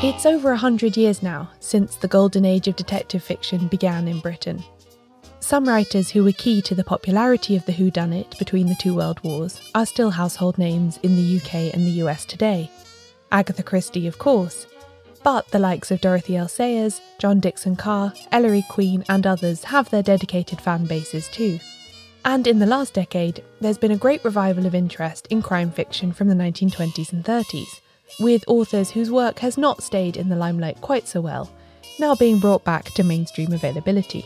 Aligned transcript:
It's 0.00 0.26
over 0.26 0.52
a 0.52 0.56
hundred 0.56 0.96
years 0.96 1.24
now 1.24 1.50
since 1.58 1.96
the 1.96 2.06
golden 2.06 2.44
age 2.44 2.68
of 2.68 2.76
detective 2.76 3.20
fiction 3.20 3.66
began 3.66 4.06
in 4.06 4.20
Britain. 4.20 4.62
Some 5.40 5.68
writers 5.68 6.08
who 6.08 6.22
were 6.22 6.30
key 6.30 6.62
to 6.62 6.76
the 6.76 6.84
popularity 6.84 7.56
of 7.56 7.66
the 7.66 7.72
whodunit 7.72 8.38
between 8.38 8.68
the 8.68 8.76
two 8.76 8.94
world 8.94 9.18
wars 9.24 9.60
are 9.74 9.84
still 9.84 10.10
household 10.10 10.56
names 10.56 11.00
in 11.02 11.16
the 11.16 11.38
UK 11.38 11.74
and 11.74 11.84
the 11.84 11.98
US 12.02 12.24
today. 12.24 12.70
Agatha 13.32 13.64
Christie, 13.64 14.06
of 14.06 14.18
course, 14.18 14.68
but 15.24 15.48
the 15.48 15.58
likes 15.58 15.90
of 15.90 16.00
Dorothy 16.00 16.36
L. 16.36 16.46
Sayers, 16.46 17.00
John 17.18 17.40
Dickson 17.40 17.74
Carr, 17.74 18.12
Ellery 18.30 18.64
Queen, 18.68 19.04
and 19.08 19.26
others 19.26 19.64
have 19.64 19.90
their 19.90 20.04
dedicated 20.04 20.60
fan 20.60 20.84
bases 20.84 21.26
too. 21.26 21.58
And 22.24 22.46
in 22.46 22.60
the 22.60 22.66
last 22.66 22.94
decade, 22.94 23.42
there's 23.60 23.78
been 23.78 23.90
a 23.90 23.96
great 23.96 24.24
revival 24.24 24.64
of 24.64 24.76
interest 24.76 25.26
in 25.28 25.42
crime 25.42 25.72
fiction 25.72 26.12
from 26.12 26.28
the 26.28 26.36
1920s 26.36 27.12
and 27.12 27.24
30s 27.24 27.80
with 28.20 28.44
authors 28.46 28.90
whose 28.90 29.10
work 29.10 29.38
has 29.40 29.58
not 29.58 29.82
stayed 29.82 30.16
in 30.16 30.28
the 30.28 30.36
limelight 30.36 30.80
quite 30.80 31.06
so 31.06 31.20
well, 31.20 31.50
now 31.98 32.14
being 32.14 32.38
brought 32.38 32.64
back 32.64 32.84
to 32.92 33.04
mainstream 33.04 33.52
availability. 33.52 34.24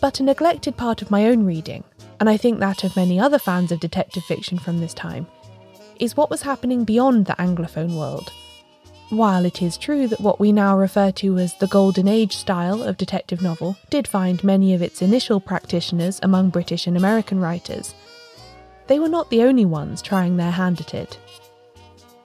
But 0.00 0.20
a 0.20 0.22
neglected 0.22 0.76
part 0.76 1.02
of 1.02 1.10
my 1.10 1.26
own 1.26 1.44
reading, 1.44 1.84
and 2.18 2.28
I 2.28 2.36
think 2.36 2.58
that 2.60 2.84
of 2.84 2.96
many 2.96 3.18
other 3.20 3.38
fans 3.38 3.72
of 3.72 3.80
detective 3.80 4.24
fiction 4.24 4.58
from 4.58 4.78
this 4.78 4.94
time, 4.94 5.26
is 5.98 6.16
what 6.16 6.30
was 6.30 6.42
happening 6.42 6.84
beyond 6.84 7.26
the 7.26 7.34
Anglophone 7.34 7.98
world. 7.98 8.32
While 9.10 9.44
it 9.44 9.60
is 9.60 9.76
true 9.76 10.06
that 10.06 10.20
what 10.20 10.38
we 10.38 10.52
now 10.52 10.76
refer 10.76 11.10
to 11.12 11.38
as 11.38 11.54
the 11.54 11.66
Golden 11.66 12.06
Age 12.06 12.36
style 12.36 12.82
of 12.82 12.96
detective 12.96 13.42
novel 13.42 13.76
did 13.90 14.06
find 14.06 14.42
many 14.44 14.72
of 14.72 14.82
its 14.82 15.02
initial 15.02 15.40
practitioners 15.40 16.20
among 16.22 16.50
British 16.50 16.86
and 16.86 16.96
American 16.96 17.40
writers, 17.40 17.94
they 18.86 18.98
were 18.98 19.08
not 19.08 19.28
the 19.30 19.42
only 19.42 19.64
ones 19.64 20.00
trying 20.00 20.36
their 20.36 20.50
hand 20.50 20.80
at 20.80 20.94
it. 20.94 21.18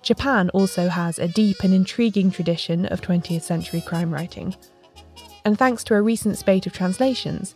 Japan 0.05 0.51
also 0.51 0.87
has 0.87 1.17
a 1.17 1.27
deep 1.27 1.63
and 1.63 1.73
intriguing 1.73 2.29
tradition 2.29 2.85
of 2.85 3.01
20th 3.01 3.41
century 3.41 3.81
crime 3.81 4.13
writing. 4.13 4.55
And 5.43 5.57
thanks 5.57 5.83
to 5.85 5.95
a 5.95 6.01
recent 6.01 6.37
spate 6.37 6.67
of 6.67 6.73
translations, 6.73 7.55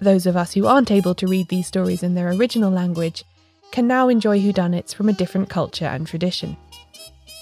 those 0.00 0.24
of 0.24 0.34
us 0.34 0.54
who 0.54 0.66
aren't 0.66 0.90
able 0.90 1.14
to 1.14 1.26
read 1.26 1.48
these 1.48 1.66
stories 1.66 2.02
in 2.02 2.14
their 2.14 2.30
original 2.30 2.70
language 2.70 3.24
can 3.72 3.86
now 3.86 4.08
enjoy 4.08 4.40
whodunits 4.40 4.94
from 4.94 5.10
a 5.10 5.12
different 5.12 5.50
culture 5.50 5.84
and 5.84 6.06
tradition. 6.06 6.56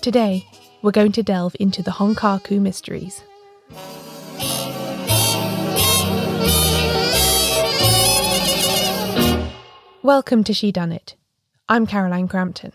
Today, 0.03 0.45
we're 0.83 0.91
going 0.91 1.12
to 1.12 1.23
delve 1.23 1.55
into 1.61 1.81
the 1.81 1.92
Honkaku 1.92 2.61
mysteries. 2.61 3.23
Welcome 10.03 10.42
to 10.42 10.53
Shedunnit. 10.53 11.14
I'm 11.69 11.87
Caroline 11.87 12.27
Crampton. 12.27 12.73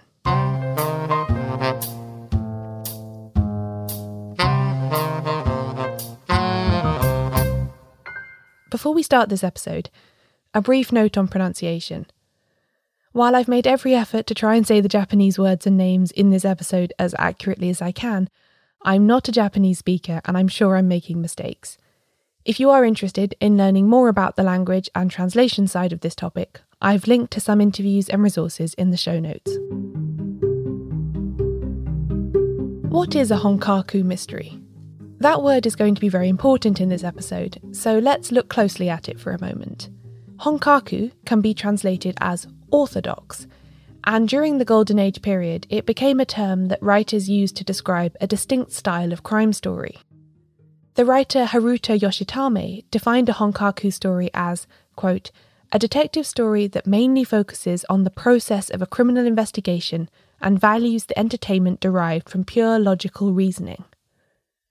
Before 8.75 8.93
we 8.93 9.03
start 9.03 9.29
this 9.29 9.41
episode, 9.41 9.89
a 10.53 10.61
brief 10.61 10.91
note 10.91 11.17
on 11.17 11.29
pronunciation. 11.29 12.07
While 13.13 13.33
I've 13.33 13.47
made 13.47 13.65
every 13.65 13.95
effort 13.95 14.27
to 14.27 14.35
try 14.35 14.55
and 14.55 14.67
say 14.67 14.81
the 14.81 14.89
Japanese 14.89 15.39
words 15.39 15.65
and 15.65 15.77
names 15.77 16.11
in 16.11 16.29
this 16.29 16.43
episode 16.43 16.91
as 16.99 17.15
accurately 17.17 17.69
as 17.69 17.81
I 17.81 17.93
can, 17.93 18.29
I'm 18.81 19.07
not 19.07 19.29
a 19.29 19.31
Japanese 19.31 19.79
speaker 19.79 20.19
and 20.25 20.37
I'm 20.37 20.49
sure 20.49 20.75
I'm 20.75 20.89
making 20.89 21.21
mistakes. 21.21 21.77
If 22.43 22.59
you 22.59 22.69
are 22.69 22.83
interested 22.83 23.33
in 23.39 23.55
learning 23.55 23.87
more 23.87 24.09
about 24.09 24.35
the 24.35 24.43
language 24.43 24.89
and 24.93 25.09
translation 25.09 25.67
side 25.67 25.93
of 25.93 26.01
this 26.01 26.13
topic, 26.13 26.59
I've 26.81 27.07
linked 27.07 27.31
to 27.31 27.39
some 27.39 27.61
interviews 27.61 28.09
and 28.09 28.21
resources 28.21 28.73
in 28.73 28.91
the 28.91 28.97
show 28.97 29.21
notes. 29.21 29.57
What 32.91 33.15
is 33.15 33.31
a 33.31 33.37
Honkaku 33.37 34.03
mystery? 34.03 34.59
That 35.19 35.41
word 35.41 35.65
is 35.65 35.75
going 35.75 35.95
to 35.95 36.01
be 36.01 36.09
very 36.09 36.27
important 36.27 36.81
in 36.81 36.89
this 36.89 37.03
episode, 37.03 37.59
so 37.71 37.99
let's 37.99 38.31
look 38.31 38.49
closely 38.49 38.89
at 38.89 39.07
it 39.07 39.19
for 39.19 39.31
a 39.31 39.41
moment. 39.41 39.89
Honkaku 40.37 41.11
can 41.25 41.39
be 41.39 41.53
translated 41.53 42.17
as 42.19 42.47
orthodox, 42.69 43.47
and 44.03 44.27
during 44.27 44.57
the 44.57 44.65
Golden 44.65 44.99
Age 44.99 45.21
period, 45.21 45.65
it 45.69 45.85
became 45.85 46.19
a 46.19 46.25
term 46.25 46.67
that 46.67 46.83
writers 46.83 47.29
used 47.29 47.55
to 47.57 47.63
describe 47.63 48.15
a 48.19 48.27
distinct 48.27 48.73
style 48.73 49.13
of 49.13 49.23
crime 49.23 49.53
story. 49.53 49.99
The 50.95 51.05
writer 51.05 51.45
Haruta 51.45 51.97
Yoshitame 51.97 52.83
defined 52.91 53.29
a 53.29 53.33
Honkaku 53.33 53.91
story 53.93 54.29
as, 54.33 54.67
quote, 54.95 55.31
a 55.71 55.79
detective 55.79 56.27
story 56.27 56.67
that 56.67 56.85
mainly 56.85 57.23
focuses 57.23 57.85
on 57.89 58.03
the 58.03 58.09
process 58.09 58.69
of 58.69 58.81
a 58.81 58.85
criminal 58.85 59.25
investigation 59.25 60.09
and 60.41 60.59
values 60.59 61.05
the 61.05 61.17
entertainment 61.17 61.79
derived 61.79 62.29
from 62.29 62.43
pure 62.43 62.77
logical 62.77 63.33
reasoning. 63.33 63.85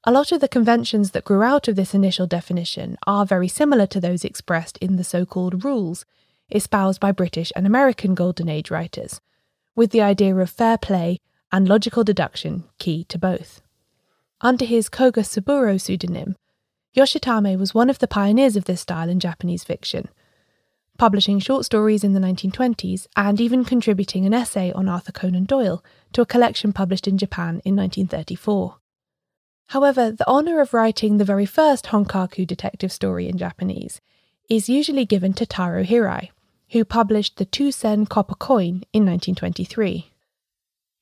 A 0.07 0.13
lot 0.13 0.33
of 0.33 0.43
the 0.43 0.49
conventions 0.49 1.13
that 1.13 1.25
grew 1.25 1.43
out 1.43 1.67
of 1.67 1.77
this 1.77 1.95
initial 1.95 2.27
definition 2.27 2.99
are 3.07 3.25
very 3.25 3.49
similar 3.49 3.87
to 3.87 4.01
those 4.01 4.23
expressed 4.23 4.77
in 4.79 4.97
the 4.97 5.05
so 5.05 5.25
called 5.25 5.65
rules 5.65 6.05
espoused 6.51 7.01
by 7.01 7.11
British 7.11 7.51
and 7.57 7.67
American 7.67 8.15
Golden 8.15 8.51
Age 8.51 8.71
writers, 8.71 9.23
with 9.75 9.93
the 9.93 10.03
idea 10.03 10.37
of 10.37 10.51
fair 10.51 10.77
play 10.77 11.21
and 11.51 11.67
logical 11.67 12.05
deduction 12.05 12.65
key 12.79 13.05
to 13.05 13.19
both. 13.19 13.63
Under 14.43 14.67
his 14.67 14.91
Koga 14.91 15.25
Saburo 15.25 15.79
pseudonym, 15.79 16.37
Yoshitame 16.95 17.59
was 17.59 17.73
one 17.73 17.89
of 17.89 17.99
the 17.99 18.07
pioneers 18.07 18.57
of 18.57 18.67
this 18.67 18.83
style 18.83 19.09
in 19.09 19.19
Japanese 19.21 19.65
fiction, 19.65 20.11
publishing 20.99 21.39
short 21.39 21.65
stories 21.65 22.05
in 22.05 22.13
the 22.13 22.21
1920s 22.21 23.07
and 23.17 23.41
even 23.41 23.65
contributing 23.65 24.27
an 24.27 24.35
essay 24.35 24.71
on 24.73 24.87
Arthur 24.87 25.13
Conan 25.13 25.45
Doyle 25.45 25.83
to 26.13 26.21
a 26.21 26.27
collection 26.27 26.75
published 26.75 27.09
in 27.09 27.17
Japan 27.17 27.63
in 27.65 27.75
1934. 27.75 28.77
However, 29.69 30.13
the 30.13 30.29
honour 30.29 30.61
of 30.61 30.75
writing 30.75 31.17
the 31.17 31.25
very 31.25 31.47
first 31.47 31.87
Honkaku 31.87 32.47
detective 32.47 32.93
story 32.93 33.29
in 33.29 33.39
Japanese 33.39 34.01
is 34.49 34.69
usually 34.69 35.05
given 35.05 35.33
to 35.35 35.47
Taro 35.47 35.83
Hirai, 35.83 36.31
who 36.71 36.85
published 36.85 37.37
the 37.37 37.45
Two 37.45 37.73
Sen 37.73 38.07
copper 38.07 38.35
coin 38.35 38.85
in 38.93 39.05
1923. 39.07 40.11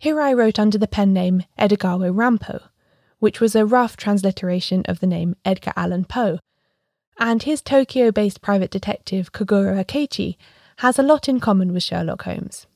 Hirai 0.02 0.36
wrote 0.36 0.58
under 0.58 0.78
the 0.78 0.88
pen 0.88 1.12
name 1.12 1.44
Edogawa 1.58 2.12
Rampo, 2.14 2.68
which 3.18 3.40
was 3.40 3.54
a 3.54 3.66
rough 3.66 3.96
transliteration 3.96 4.82
of 4.86 5.00
the 5.00 5.06
name 5.06 5.36
Edgar 5.44 5.72
Allan 5.76 6.04
Poe, 6.04 6.38
and 7.18 7.42
his 7.42 7.62
Tokyo 7.62 8.10
based 8.10 8.42
private 8.42 8.70
detective 8.70 9.32
Kogoro 9.32 9.82
Akechi 9.82 10.36
has 10.78 10.98
a 10.98 11.02
lot 11.02 11.28
in 11.28 11.38
common 11.38 11.72
with 11.72 11.82
Sherlock 11.82 12.22
Holmes. 12.22 12.66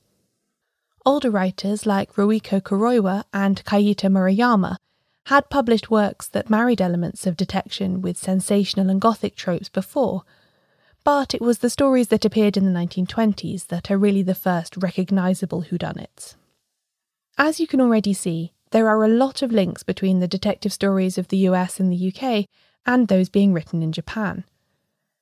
Older 1.05 1.31
writers 1.31 1.87
like 1.87 2.15
Ruiko 2.15 2.61
Kuroiwa 2.61 3.25
and 3.33 3.65
Kaito 3.65 4.11
Murayama 4.11 4.77
had 5.27 5.51
published 5.51 5.91
works 5.91 6.29
that 6.29 6.49
married 6.49 6.81
elements 6.81 7.27
of 7.27 7.37
detection 7.37 8.01
with 8.01 8.17
sensational 8.17 8.89
and 8.89 9.01
gothic 9.01 9.35
tropes 9.35 9.69
before, 9.69 10.23
but 11.03 11.35
it 11.35 11.41
was 11.41 11.59
the 11.59 11.71
stories 11.71 12.09
that 12.09 12.25
appeared 12.25 12.57
in 12.57 12.65
the 12.65 12.79
1920s 12.79 13.67
that 13.67 13.91
are 13.91 13.99
really 13.99 14.23
the 14.23 14.37
first 14.37 14.77
recognisable 14.77 15.65
whodunits. 15.65 16.37
As 17.37 17.59
you 17.59 17.67
can 17.67 17.81
already 17.81 18.13
see, 18.13 18.53
there 18.71 18.89
are 18.89 19.03
a 19.03 19.09
lot 19.09 19.43
of 19.43 19.51
links 19.51 19.83
between 19.83 20.21
the 20.21 20.29
detective 20.29 20.73
stories 20.73 21.19
of 21.19 21.27
the 21.27 21.39
US 21.49 21.81
and 21.81 21.93
the 21.93 22.13
UK 22.13 22.47
and 22.87 23.09
those 23.09 23.29
being 23.29 23.53
written 23.53 23.83
in 23.83 23.91
Japan. 23.91 24.45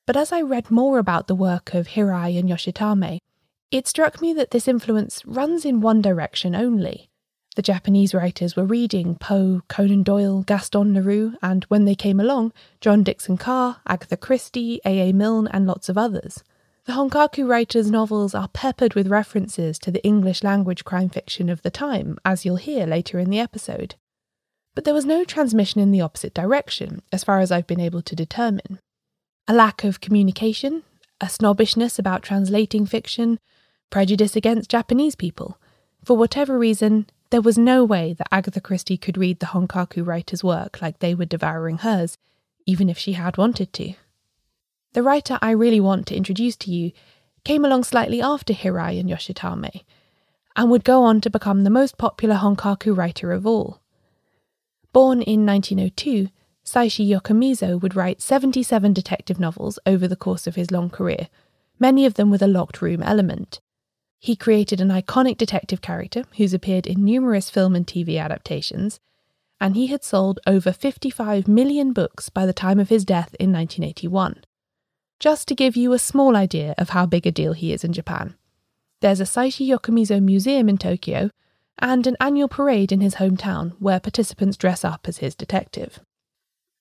But 0.06 0.18
as 0.18 0.32
I 0.32 0.42
read 0.42 0.70
more 0.70 0.98
about 0.98 1.28
the 1.28 1.34
work 1.34 1.72
of 1.72 1.88
Hirai 1.88 2.38
and 2.38 2.46
Yoshitame, 2.46 3.20
it 3.70 3.88
struck 3.88 4.20
me 4.20 4.34
that 4.34 4.50
this 4.50 4.68
influence 4.68 5.24
runs 5.24 5.64
in 5.64 5.80
one 5.80 6.02
direction 6.02 6.54
only. 6.54 7.08
The 7.54 7.62
Japanese 7.62 8.14
writers 8.14 8.56
were 8.56 8.64
reading 8.64 9.14
Poe, 9.14 9.62
Conan 9.68 10.02
Doyle, 10.02 10.42
Gaston 10.42 10.92
Leroux, 10.92 11.36
and 11.40 11.62
when 11.64 11.84
they 11.84 11.94
came 11.94 12.18
along, 12.18 12.52
John 12.80 13.04
Dickson 13.04 13.36
Carr, 13.36 13.80
Agatha 13.86 14.16
Christie, 14.16 14.80
A. 14.84 15.10
A. 15.10 15.12
Milne, 15.12 15.46
and 15.46 15.64
lots 15.64 15.88
of 15.88 15.96
others. 15.96 16.42
The 16.86 16.94
Honkaku 16.94 17.48
writers' 17.48 17.92
novels 17.92 18.34
are 18.34 18.48
peppered 18.48 18.94
with 18.94 19.06
references 19.06 19.78
to 19.78 19.92
the 19.92 20.04
English 20.04 20.42
language 20.42 20.84
crime 20.84 21.08
fiction 21.08 21.48
of 21.48 21.62
the 21.62 21.70
time, 21.70 22.18
as 22.24 22.44
you'll 22.44 22.56
hear 22.56 22.86
later 22.86 23.20
in 23.20 23.30
the 23.30 23.38
episode. 23.38 23.94
But 24.74 24.84
there 24.84 24.92
was 24.92 25.06
no 25.06 25.24
transmission 25.24 25.80
in 25.80 25.92
the 25.92 26.00
opposite 26.00 26.34
direction, 26.34 27.02
as 27.12 27.22
far 27.22 27.38
as 27.38 27.52
I've 27.52 27.68
been 27.68 27.80
able 27.80 28.02
to 28.02 28.16
determine. 28.16 28.80
A 29.46 29.54
lack 29.54 29.84
of 29.84 30.00
communication, 30.00 30.82
a 31.20 31.28
snobbishness 31.28 32.00
about 32.00 32.24
translating 32.24 32.84
fiction, 32.84 33.38
prejudice 33.90 34.34
against 34.34 34.70
Japanese 34.70 35.14
people. 35.14 35.56
For 36.04 36.16
whatever 36.16 36.58
reason, 36.58 37.06
there 37.34 37.42
was 37.42 37.58
no 37.58 37.84
way 37.84 38.12
that 38.12 38.28
Agatha 38.30 38.60
Christie 38.60 38.96
could 38.96 39.18
read 39.18 39.40
the 39.40 39.46
Honkaku 39.46 40.06
writer's 40.06 40.44
work 40.44 40.80
like 40.80 41.00
they 41.00 41.16
were 41.16 41.24
devouring 41.24 41.78
hers, 41.78 42.16
even 42.64 42.88
if 42.88 42.96
she 42.96 43.14
had 43.14 43.36
wanted 43.36 43.72
to. 43.72 43.94
The 44.92 45.02
writer 45.02 45.40
I 45.42 45.50
really 45.50 45.80
want 45.80 46.06
to 46.06 46.14
introduce 46.14 46.54
to 46.58 46.70
you 46.70 46.92
came 47.44 47.64
along 47.64 47.82
slightly 47.82 48.22
after 48.22 48.52
Hirai 48.52 49.00
and 49.00 49.10
Yoshitame, 49.10 49.82
and 50.54 50.70
would 50.70 50.84
go 50.84 51.02
on 51.02 51.20
to 51.22 51.28
become 51.28 51.64
the 51.64 51.70
most 51.70 51.98
popular 51.98 52.36
Honkaku 52.36 52.96
writer 52.96 53.32
of 53.32 53.44
all. 53.44 53.80
Born 54.92 55.20
in 55.20 55.44
1902, 55.44 56.28
Seishi 56.64 57.08
Yokomizo 57.08 57.82
would 57.82 57.96
write 57.96 58.22
77 58.22 58.92
detective 58.92 59.40
novels 59.40 59.80
over 59.84 60.06
the 60.06 60.14
course 60.14 60.46
of 60.46 60.54
his 60.54 60.70
long 60.70 60.88
career, 60.88 61.26
many 61.80 62.06
of 62.06 62.14
them 62.14 62.30
with 62.30 62.42
a 62.42 62.46
locked 62.46 62.80
room 62.80 63.02
element. 63.02 63.60
He 64.24 64.36
created 64.36 64.80
an 64.80 64.88
iconic 64.88 65.36
detective 65.36 65.82
character 65.82 66.24
who's 66.38 66.54
appeared 66.54 66.86
in 66.86 67.04
numerous 67.04 67.50
film 67.50 67.76
and 67.76 67.86
TV 67.86 68.18
adaptations, 68.18 68.98
and 69.60 69.76
he 69.76 69.88
had 69.88 70.02
sold 70.02 70.40
over 70.46 70.72
55 70.72 71.46
million 71.46 71.92
books 71.92 72.30
by 72.30 72.46
the 72.46 72.54
time 72.54 72.80
of 72.80 72.88
his 72.88 73.04
death 73.04 73.36
in 73.38 73.52
1981. 73.52 74.42
Just 75.20 75.46
to 75.48 75.54
give 75.54 75.76
you 75.76 75.92
a 75.92 75.98
small 75.98 76.36
idea 76.36 76.74
of 76.78 76.88
how 76.88 77.04
big 77.04 77.26
a 77.26 77.30
deal 77.30 77.52
he 77.52 77.70
is 77.70 77.84
in 77.84 77.92
Japan. 77.92 78.34
There's 79.02 79.20
a 79.20 79.24
Seishi 79.24 79.68
Yokomizo 79.68 80.22
Museum 80.22 80.70
in 80.70 80.78
Tokyo 80.78 81.28
and 81.78 82.06
an 82.06 82.16
annual 82.18 82.48
parade 82.48 82.92
in 82.92 83.02
his 83.02 83.16
hometown 83.16 83.72
where 83.78 84.00
participants 84.00 84.56
dress 84.56 84.86
up 84.86 85.06
as 85.06 85.18
his 85.18 85.34
detective. 85.34 86.00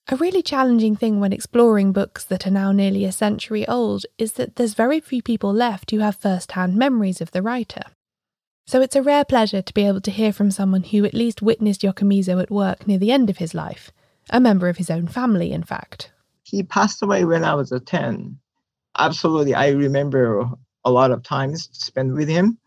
A 0.10 0.18
really 0.18 0.42
challenging 0.42 0.98
thing 0.98 1.22
when 1.22 1.32
exploring 1.32 1.94
books 1.94 2.26
that 2.26 2.46
are 2.46 2.52
now 2.52 2.74
nearly 2.74 3.06
a 3.06 3.12
century 3.14 3.66
old 3.70 4.06
is 4.18 4.34
that 4.34 4.58
there's 4.58 4.74
very 4.74 5.00
few 5.00 5.22
people 5.22 5.54
left 5.54 5.92
who 5.92 6.00
have 6.00 6.18
first 6.18 6.52
hand 6.52 6.76
memories 6.76 7.22
of 7.22 7.32
the 7.32 7.42
writer. 7.42 7.84
So 8.68 8.82
it's 8.82 8.98
a 8.98 9.02
rare 9.02 9.24
pleasure 9.24 9.62
to 9.62 9.74
be 9.74 9.88
able 9.88 10.02
to 10.02 10.12
hear 10.12 10.34
from 10.34 10.52
someone 10.52 10.84
who 10.84 11.06
at 11.06 11.14
least 11.14 11.42
witnessed 11.42 11.84
Yokomizo 11.84 12.42
at 12.42 12.52
work 12.52 12.86
near 12.86 12.98
the 12.98 13.14
end 13.14 13.30
of 13.30 13.38
his 13.38 13.54
life, 13.54 13.94
a 14.30 14.42
member 14.42 14.68
of 14.68 14.76
his 14.76 14.90
own 14.90 15.08
family, 15.08 15.54
in 15.54 15.64
fact. 15.64 16.12
He 16.44 16.64
passed 16.64 17.02
away 17.02 17.24
when 17.24 17.46
I 17.46 17.56
was 17.56 17.72
a 17.72 17.80
10. 17.80 18.38
Absolutely, 18.98 19.54
I 19.54 19.70
remember 19.70 20.50
a 20.84 20.92
lot 20.92 21.12
of 21.12 21.24
times 21.24 21.70
spent 21.72 22.14
with 22.14 22.28
him. 22.28 22.58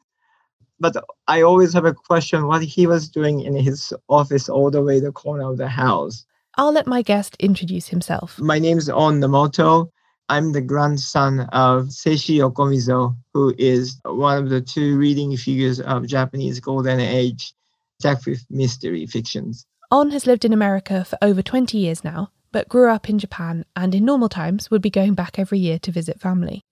But 0.81 0.97
I 1.29 1.43
always 1.43 1.75
have 1.75 1.85
a 1.85 1.95
question 1.95 2.47
what 2.47 2.63
he 2.63 2.87
was 2.87 3.11
doing 3.11 3.41
in 3.41 3.57
his 3.57 3.93
office 4.09 4.49
all 4.49 4.71
the 4.71 4.83
way 4.83 5.01
the 5.01 5.13
corner 5.13 5.51
of 5.51 5.59
the 5.59 5.69
house. 5.69 6.25
I'll 6.59 6.73
let 6.73 6.87
my 6.87 7.03
guest 7.03 7.37
introduce 7.39 7.89
himself. 7.89 8.39
My 8.39 8.59
name 8.59 8.79
is 8.79 8.89
On 8.89 9.21
Nomoto. 9.21 9.91
I'm 10.31 10.53
the 10.53 10.63
grandson 10.63 11.41
of 11.53 11.89
Seishi 11.89 12.39
Yokomizo, 12.39 13.15
who 13.35 13.55
is 13.59 14.01
one 14.05 14.39
of 14.39 14.49
the 14.49 14.63
two 14.63 14.99
leading 14.99 15.37
figures 15.37 15.81
of 15.81 16.07
Japanese 16.07 16.59
Golden 16.59 16.99
Age 16.99 17.53
detective 18.01 18.39
mystery 18.49 19.07
fictions. 19.07 19.67
On 19.91 20.11
has 20.11 20.27
lived 20.27 20.47
in 20.47 20.53
America 20.55 21.05
for 21.05 21.19
over 21.21 21.43
20 21.43 21.77
years 21.77 22.03
now, 22.03 22.31
but 22.53 22.71
grew 22.71 22.91
up 22.91 23.11
in 23.11 23.19
Japan 23.19 23.67
and 23.77 23.95
in 23.95 24.07
normal 24.07 24.31
times 24.31 24.71
would 24.71 24.83
be 24.83 24.91
going 24.91 25.15
back 25.15 25.39
every 25.39 25.59
year 25.59 25.79
to 25.81 25.93
visit 25.93 26.21
family. 26.21 26.63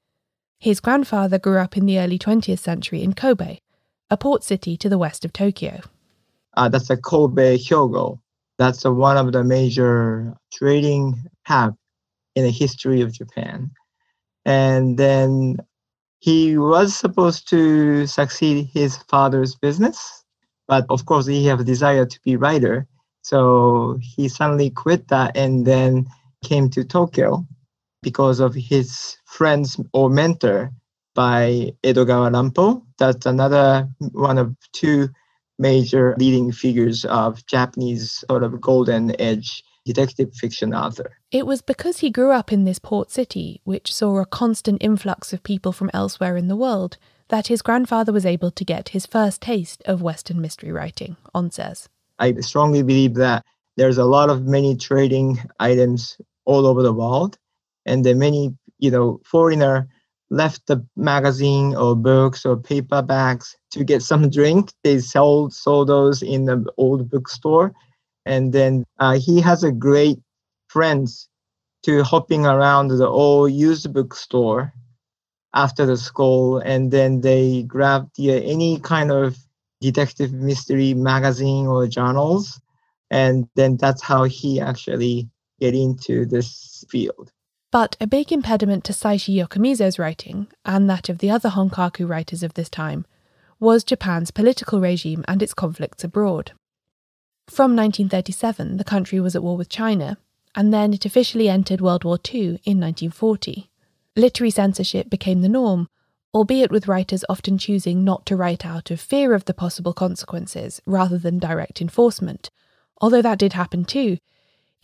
His 0.58 0.80
grandfather 0.80 1.38
grew 1.38 1.58
up 1.58 1.76
in 1.76 1.84
the 1.84 1.98
early 1.98 2.18
20th 2.18 2.58
century 2.58 3.02
in 3.02 3.12
Kobe, 3.12 3.58
a 4.08 4.16
port 4.16 4.42
city 4.42 4.78
to 4.78 4.88
the 4.88 4.98
west 4.98 5.26
of 5.26 5.32
Tokyo. 5.34 5.82
Uh, 6.56 6.70
that's 6.70 6.88
a 6.88 6.96
Kobe 6.96 7.58
Hyogo. 7.58 8.20
That's 8.58 8.84
one 8.84 9.16
of 9.16 9.32
the 9.32 9.42
major 9.42 10.34
trading 10.52 11.24
hub 11.46 11.74
in 12.34 12.44
the 12.44 12.50
history 12.50 13.00
of 13.00 13.12
Japan. 13.12 13.70
And 14.44 14.98
then 14.98 15.56
he 16.20 16.56
was 16.56 16.96
supposed 16.96 17.48
to 17.50 18.06
succeed 18.06 18.68
his 18.72 18.96
father's 18.96 19.54
business, 19.54 20.24
but 20.68 20.86
of 20.88 21.04
course 21.06 21.26
he 21.26 21.44
have 21.46 21.60
a 21.60 21.64
desire 21.64 22.06
to 22.06 22.20
be 22.24 22.36
writer. 22.36 22.86
So 23.22 23.98
he 24.00 24.28
suddenly 24.28 24.70
quit 24.70 25.08
that 25.08 25.36
and 25.36 25.66
then 25.66 26.06
came 26.44 26.70
to 26.70 26.84
Tokyo 26.84 27.46
because 28.02 28.38
of 28.40 28.54
his 28.54 29.16
friends 29.24 29.80
or 29.92 30.10
mentor 30.10 30.70
by 31.14 31.72
Edogawa 31.82 32.30
Rampo. 32.30 32.82
That's 32.98 33.26
another 33.26 33.88
one 34.12 34.38
of 34.38 34.54
two 34.72 35.08
major 35.58 36.14
leading 36.18 36.52
figures 36.52 37.04
of 37.04 37.44
Japanese 37.46 38.24
sort 38.28 38.42
of 38.42 38.60
golden 38.60 39.14
age 39.20 39.62
detective 39.84 40.32
fiction 40.34 40.74
author. 40.74 41.18
It 41.30 41.46
was 41.46 41.60
because 41.62 41.98
he 41.98 42.10
grew 42.10 42.30
up 42.30 42.52
in 42.52 42.64
this 42.64 42.78
port 42.78 43.10
city, 43.10 43.60
which 43.64 43.92
saw 43.92 44.18
a 44.18 44.26
constant 44.26 44.82
influx 44.82 45.32
of 45.32 45.42
people 45.42 45.72
from 45.72 45.90
elsewhere 45.92 46.36
in 46.36 46.48
the 46.48 46.56
world, 46.56 46.96
that 47.28 47.48
his 47.48 47.62
grandfather 47.62 48.12
was 48.12 48.26
able 48.26 48.50
to 48.50 48.64
get 48.64 48.90
his 48.90 49.06
first 49.06 49.40
taste 49.40 49.82
of 49.86 50.02
Western 50.02 50.40
mystery 50.40 50.72
writing, 50.72 51.16
On 51.34 51.50
says. 51.50 51.88
I 52.18 52.32
strongly 52.40 52.82
believe 52.82 53.14
that 53.14 53.44
there's 53.76 53.98
a 53.98 54.04
lot 54.04 54.30
of 54.30 54.44
many 54.44 54.76
trading 54.76 55.38
items 55.58 56.16
all 56.44 56.66
over 56.66 56.82
the 56.82 56.92
world, 56.92 57.38
and 57.86 58.04
the 58.04 58.14
many, 58.14 58.56
you 58.78 58.90
know, 58.90 59.20
foreigner 59.24 59.88
left 60.30 60.66
the 60.66 60.84
magazine 60.96 61.74
or 61.74 61.94
books 61.94 62.44
or 62.44 62.56
paperbacks 62.56 63.54
to 63.70 63.84
get 63.84 64.02
some 64.02 64.30
drink. 64.30 64.72
They 64.82 64.98
sold 64.98 65.52
sold 65.52 65.88
those 65.88 66.22
in 66.22 66.46
the 66.46 66.64
old 66.76 67.10
bookstore, 67.10 67.72
and 68.26 68.52
then 68.52 68.84
uh, 68.98 69.18
he 69.18 69.40
has 69.40 69.64
a 69.64 69.72
great 69.72 70.18
friends 70.68 71.28
to 71.84 72.02
hopping 72.02 72.46
around 72.46 72.88
the 72.88 73.06
old 73.06 73.52
used 73.52 73.92
bookstore 73.92 74.72
after 75.54 75.86
the 75.86 75.96
school, 75.96 76.58
and 76.58 76.90
then 76.90 77.20
they 77.20 77.62
grab 77.62 78.10
the, 78.16 78.32
any 78.44 78.80
kind 78.80 79.12
of 79.12 79.36
detective 79.80 80.32
mystery 80.32 80.94
magazine 80.94 81.66
or 81.66 81.86
journals, 81.86 82.60
and 83.10 83.48
then 83.54 83.76
that's 83.76 84.02
how 84.02 84.24
he 84.24 84.60
actually 84.60 85.28
get 85.60 85.74
into 85.74 86.26
this 86.26 86.84
field. 86.88 87.30
But 87.74 87.96
a 88.00 88.06
big 88.06 88.30
impediment 88.30 88.84
to 88.84 88.92
Seishi 88.92 89.34
Yokomizo's 89.34 89.98
writing, 89.98 90.46
and 90.64 90.88
that 90.88 91.08
of 91.08 91.18
the 91.18 91.28
other 91.28 91.48
Honkaku 91.48 92.08
writers 92.08 92.44
of 92.44 92.54
this 92.54 92.68
time, 92.68 93.04
was 93.58 93.82
Japan's 93.82 94.30
political 94.30 94.80
regime 94.80 95.24
and 95.26 95.42
its 95.42 95.54
conflicts 95.54 96.04
abroad. 96.04 96.52
From 97.48 97.74
1937, 97.74 98.76
the 98.76 98.84
country 98.84 99.18
was 99.18 99.34
at 99.34 99.42
war 99.42 99.56
with 99.56 99.68
China, 99.68 100.18
and 100.54 100.72
then 100.72 100.94
it 100.94 101.04
officially 101.04 101.48
entered 101.48 101.80
World 101.80 102.04
War 102.04 102.16
II 102.32 102.60
in 102.62 102.78
1940. 102.78 103.68
Literary 104.14 104.50
censorship 104.52 105.10
became 105.10 105.42
the 105.42 105.48
norm, 105.48 105.88
albeit 106.32 106.70
with 106.70 106.86
writers 106.86 107.24
often 107.28 107.58
choosing 107.58 108.04
not 108.04 108.24
to 108.26 108.36
write 108.36 108.64
out 108.64 108.92
of 108.92 109.00
fear 109.00 109.34
of 109.34 109.46
the 109.46 109.52
possible 109.52 109.92
consequences 109.92 110.80
rather 110.86 111.18
than 111.18 111.40
direct 111.40 111.80
enforcement, 111.80 112.50
although 113.00 113.22
that 113.22 113.40
did 113.40 113.54
happen 113.54 113.84
too, 113.84 114.18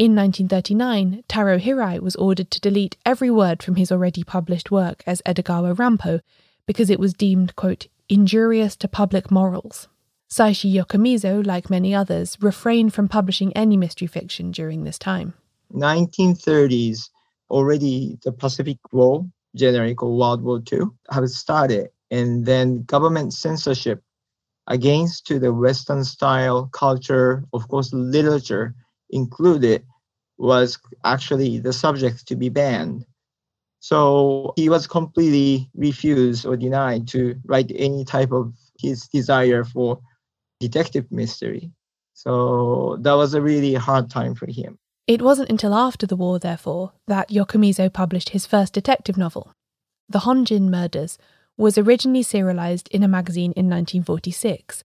in 0.00 0.16
1939, 0.16 1.24
Taro 1.28 1.58
Hirai 1.58 2.00
was 2.00 2.16
ordered 2.16 2.50
to 2.52 2.60
delete 2.60 2.96
every 3.04 3.30
word 3.30 3.62
from 3.62 3.74
his 3.74 3.92
already 3.92 4.24
published 4.24 4.70
work 4.70 5.02
as 5.06 5.20
Edogawa 5.26 5.76
Rampo 5.76 6.20
because 6.64 6.88
it 6.88 6.98
was 6.98 7.12
deemed, 7.12 7.54
quote, 7.54 7.86
injurious 8.08 8.76
to 8.76 8.88
public 8.88 9.30
morals. 9.30 9.88
Seishi 10.30 10.72
Yokomizo, 10.72 11.44
like 11.46 11.68
many 11.68 11.94
others, 11.94 12.38
refrained 12.40 12.94
from 12.94 13.08
publishing 13.08 13.52
any 13.54 13.76
mystery 13.76 14.06
fiction 14.06 14.52
during 14.52 14.84
this 14.84 14.98
time. 14.98 15.34
1930s, 15.74 17.10
already 17.50 18.18
the 18.24 18.32
Pacific 18.32 18.78
War, 18.92 19.26
generic 19.54 20.02
or 20.02 20.16
World 20.16 20.40
War 20.40 20.62
II, 20.72 20.84
have 21.10 21.28
started, 21.28 21.90
and 22.10 22.46
then 22.46 22.84
government 22.84 23.34
censorship 23.34 24.02
against 24.66 25.26
to 25.26 25.38
the 25.38 25.52
Western 25.52 26.04
style 26.04 26.70
culture, 26.72 27.44
of 27.52 27.68
course, 27.68 27.92
literature 27.92 28.74
included, 29.12 29.84
was 30.40 30.78
actually 31.04 31.58
the 31.58 31.72
subject 31.72 32.26
to 32.26 32.36
be 32.36 32.48
banned. 32.48 33.04
So 33.80 34.52
he 34.56 34.68
was 34.68 34.86
completely 34.86 35.70
refused 35.74 36.46
or 36.46 36.56
denied 36.56 37.08
to 37.08 37.36
write 37.44 37.70
any 37.74 38.04
type 38.04 38.32
of 38.32 38.52
his 38.78 39.06
desire 39.08 39.64
for 39.64 40.00
detective 40.58 41.10
mystery. 41.10 41.70
So 42.14 42.98
that 43.00 43.14
was 43.14 43.34
a 43.34 43.40
really 43.40 43.74
hard 43.74 44.10
time 44.10 44.34
for 44.34 44.46
him. 44.46 44.78
It 45.06 45.22
wasn't 45.22 45.50
until 45.50 45.74
after 45.74 46.06
the 46.06 46.16
war, 46.16 46.38
therefore, 46.38 46.92
that 47.06 47.30
Yokomizo 47.30 47.92
published 47.92 48.30
his 48.30 48.46
first 48.46 48.72
detective 48.74 49.16
novel. 49.16 49.54
The 50.08 50.20
Honjin 50.20 50.68
Murders 50.68 51.18
was 51.56 51.78
originally 51.78 52.22
serialized 52.22 52.88
in 52.88 53.02
a 53.02 53.08
magazine 53.08 53.52
in 53.52 53.68
1946 53.68 54.84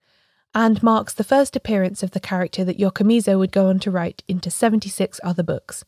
and 0.55 0.81
marks 0.81 1.13
the 1.13 1.23
first 1.23 1.57
appearance 1.57 2.01
of 2.01 2.11
the 2.11 2.19
character 2.19 2.63
that 2.63 2.79
Yokomizo 2.79 3.37
would 3.37 3.51
go 3.51 3.67
on 3.67 3.77
to 3.79 3.91
write 3.91 4.23
into 4.25 4.49
76 4.49 5.19
other 5.21 5.43
books, 5.43 5.83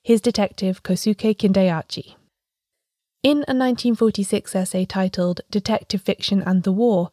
his 0.00 0.20
detective 0.20 0.84
Kosuke 0.84 1.36
Kindaichi. 1.36 2.14
In 3.24 3.38
a 3.38 3.56
1946 3.56 4.54
essay 4.54 4.84
titled 4.84 5.40
Detective 5.50 6.00
Fiction 6.00 6.42
and 6.42 6.62
the 6.62 6.70
War, 6.70 7.10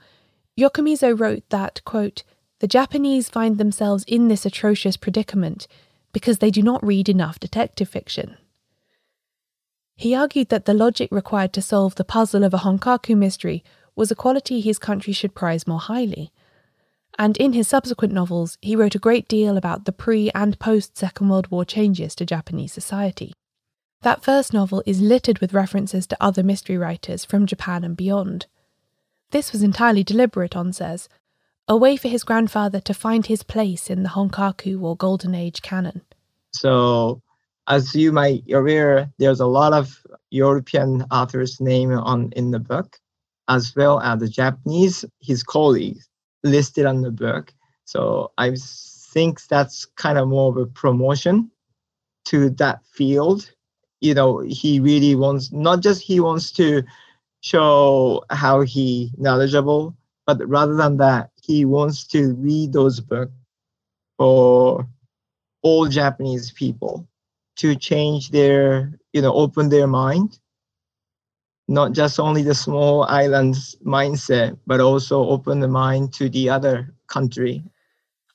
Yokomizo 0.60 1.20
wrote 1.20 1.44
that, 1.50 1.82
quote, 1.86 2.24
the 2.60 2.68
Japanese 2.68 3.30
find 3.30 3.58
themselves 3.58 4.04
in 4.08 4.28
this 4.28 4.46
atrocious 4.46 4.96
predicament 4.96 5.68
because 6.14 6.38
they 6.38 6.52
do 6.52 6.62
not 6.62 6.86
read 6.86 7.10
enough 7.10 7.40
detective 7.40 7.90
fiction. 7.90 8.38
He 9.96 10.14
argued 10.14 10.50
that 10.50 10.66
the 10.66 10.76
logic 10.76 11.10
required 11.12 11.54
to 11.54 11.62
solve 11.64 11.96
the 11.96 12.04
puzzle 12.04 12.44
of 12.44 12.54
a 12.54 12.60
Honkaku 12.60 13.18
mystery 13.18 13.64
was 13.96 14.12
a 14.12 14.16
quality 14.16 14.62
his 14.62 14.78
country 14.78 15.14
should 15.14 15.34
prize 15.34 15.66
more 15.66 15.80
highly, 15.80 16.32
and 17.18 17.38
in 17.38 17.54
his 17.54 17.68
subsequent 17.68 18.14
novels, 18.14 18.58
he 18.62 18.76
wrote 18.76 18.96
a 18.96 19.00
great 19.00 19.28
deal 19.28 19.58
about 19.58 19.86
the 19.86 19.92
pre 19.92 20.32
and 20.34 20.58
post 20.60 20.98
Second 20.98 21.30
World 21.30 21.50
War 21.52 21.66
changes 21.66 22.16
to 22.16 22.26
Japanese 22.26 22.74
society. 22.74 23.34
That 24.02 24.24
first 24.24 24.54
novel 24.54 24.82
is 24.86 25.02
littered 25.02 25.40
with 25.40 25.54
references 25.54 26.08
to 26.08 26.18
other 26.20 26.42
mystery 26.42 26.78
writers 26.78 27.24
from 27.24 27.46
Japan 27.46 27.84
and 27.84 27.96
beyond. 27.96 28.48
This 29.32 29.52
was 29.52 29.62
entirely 29.62 30.04
deliberate, 30.04 30.56
On 30.56 30.74
says, 30.74 31.08
a 31.68 31.78
way 31.78 31.96
for 31.96 32.08
his 32.08 32.24
grandfather 32.24 32.80
to 32.82 32.94
find 32.94 33.26
his 33.26 33.44
place 33.44 33.90
in 33.90 34.04
the 34.04 34.10
Honkaku 34.10 34.82
or 34.82 34.98
Golden 34.98 35.36
Age 35.36 35.62
canon. 35.62 36.02
So, 36.54 37.22
as 37.68 37.94
you 37.94 38.12
might 38.12 38.46
be 38.46 38.54
aware, 38.54 39.12
there's 39.20 39.40
a 39.40 39.46
lot 39.46 39.72
of 39.72 40.04
European 40.32 41.06
authors' 41.12 41.62
name 41.62 41.92
on 41.92 42.32
in 42.36 42.52
the 42.52 42.60
book, 42.60 42.98
as 43.48 43.74
well 43.76 44.02
as 44.02 44.20
the 44.20 44.28
Japanese, 44.28 45.06
his 45.22 45.44
colleagues 45.44 46.10
listed 46.44 46.86
on 46.86 47.02
the 47.02 47.12
book. 47.12 47.54
So 47.86 48.32
I've 48.38 48.58
think 49.12 49.46
that's 49.48 49.86
kind 49.86 50.18
of 50.18 50.28
more 50.28 50.52
of 50.52 50.58
a 50.58 50.66
promotion 50.66 51.52
to 52.26 52.50
that 52.52 52.80
field. 52.86 53.52
You 54.00 54.14
know, 54.14 54.40
he 54.40 54.80
really 54.80 55.16
wants 55.16 55.52
not 55.52 55.82
just 55.82 56.02
he 56.02 56.20
wants 56.20 56.52
to 56.54 56.84
show 57.42 58.24
how 58.30 58.62
he 58.62 59.12
knowledgeable, 59.18 59.96
but 60.26 60.48
rather 60.48 60.76
than 60.76 60.98
that, 60.98 61.32
he 61.42 61.66
wants 61.66 62.08
to 62.08 62.34
read 62.36 62.74
those 62.74 63.00
books 63.00 63.34
for 64.18 64.88
all 65.62 65.88
Japanese 65.88 66.52
people 66.52 67.08
to 67.58 67.76
change 67.76 68.32
their, 68.32 68.98
you 69.14 69.22
know, 69.22 69.34
open 69.34 69.70
their 69.70 69.88
mind 69.88 70.40
not 71.72 71.94
just 71.94 72.20
only 72.20 72.44
the 72.44 72.54
small 72.54 73.04
islands 73.04 73.78
mindset, 73.86 74.58
but 74.68 74.82
also 74.82 75.24
open 75.30 75.62
the 75.62 75.68
mind 75.70 76.14
to 76.14 76.28
the 76.28 76.50
other 76.50 76.94
country. 77.08 77.64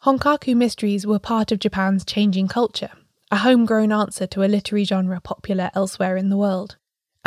Honkaku 0.05 0.57
mysteries 0.57 1.07
were 1.07 1.19
part 1.19 1.53
of 1.53 1.59
Japan's 1.59 2.05
changing 2.05 2.49
culture, 2.49 2.93
a 3.31 3.37
homegrown 3.37 3.93
answer 3.93 4.27
to 4.27 4.43
a 4.43 4.49
literary 4.49 4.85
genre 4.85 5.21
popular 5.21 5.71
elsewhere 5.75 6.17
in 6.17 6.31
the 6.31 6.37
world. 6.37 6.77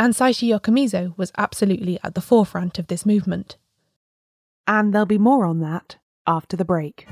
And 0.00 0.12
Seishi 0.12 0.48
Yokomizo 0.48 1.16
was 1.16 1.30
absolutely 1.38 2.00
at 2.02 2.16
the 2.16 2.20
forefront 2.20 2.78
of 2.80 2.88
this 2.88 3.06
movement. 3.06 3.56
And 4.66 4.92
there'll 4.92 5.06
be 5.06 5.18
more 5.18 5.46
on 5.46 5.60
that 5.60 5.98
after 6.26 6.56
the 6.56 6.64
break. 6.64 7.06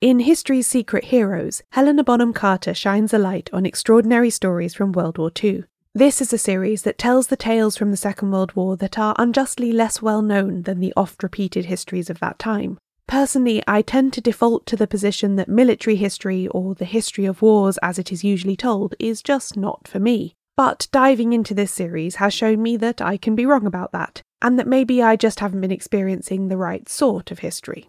In 0.00 0.20
History's 0.20 0.68
Secret 0.68 1.06
Heroes, 1.06 1.62
Helena 1.70 2.04
Bonham 2.04 2.32
Carter 2.32 2.72
shines 2.72 3.12
a 3.12 3.18
light 3.18 3.50
on 3.52 3.66
extraordinary 3.66 4.30
stories 4.30 4.72
from 4.72 4.92
World 4.92 5.18
War 5.18 5.32
II, 5.42 5.64
this 5.94 6.20
is 6.20 6.32
a 6.32 6.38
series 6.38 6.82
that 6.82 6.98
tells 6.98 7.26
the 7.26 7.36
tales 7.36 7.76
from 7.76 7.90
the 7.90 7.96
Second 7.96 8.30
World 8.30 8.54
War 8.54 8.76
that 8.76 8.98
are 8.98 9.16
unjustly 9.18 9.72
less 9.72 10.00
well 10.00 10.22
known 10.22 10.62
than 10.62 10.80
the 10.80 10.92
oft 10.96 11.22
repeated 11.22 11.64
histories 11.64 12.08
of 12.08 12.20
that 12.20 12.38
time. 12.38 12.78
Personally, 13.06 13.62
I 13.66 13.82
tend 13.82 14.12
to 14.12 14.20
default 14.20 14.66
to 14.66 14.76
the 14.76 14.86
position 14.86 15.36
that 15.36 15.48
military 15.48 15.96
history, 15.96 16.46
or 16.48 16.74
the 16.74 16.84
history 16.84 17.24
of 17.24 17.40
wars 17.40 17.78
as 17.78 17.98
it 17.98 18.12
is 18.12 18.22
usually 18.22 18.56
told, 18.56 18.94
is 18.98 19.22
just 19.22 19.56
not 19.56 19.88
for 19.88 19.98
me. 19.98 20.34
But 20.56 20.88
diving 20.92 21.32
into 21.32 21.54
this 21.54 21.72
series 21.72 22.16
has 22.16 22.34
shown 22.34 22.62
me 22.62 22.76
that 22.76 23.00
I 23.00 23.16
can 23.16 23.34
be 23.34 23.46
wrong 23.46 23.66
about 23.66 23.92
that, 23.92 24.20
and 24.42 24.58
that 24.58 24.66
maybe 24.66 25.02
I 25.02 25.16
just 25.16 25.40
haven't 25.40 25.62
been 25.62 25.72
experiencing 25.72 26.48
the 26.48 26.56
right 26.56 26.88
sort 26.88 27.30
of 27.30 27.38
history. 27.38 27.88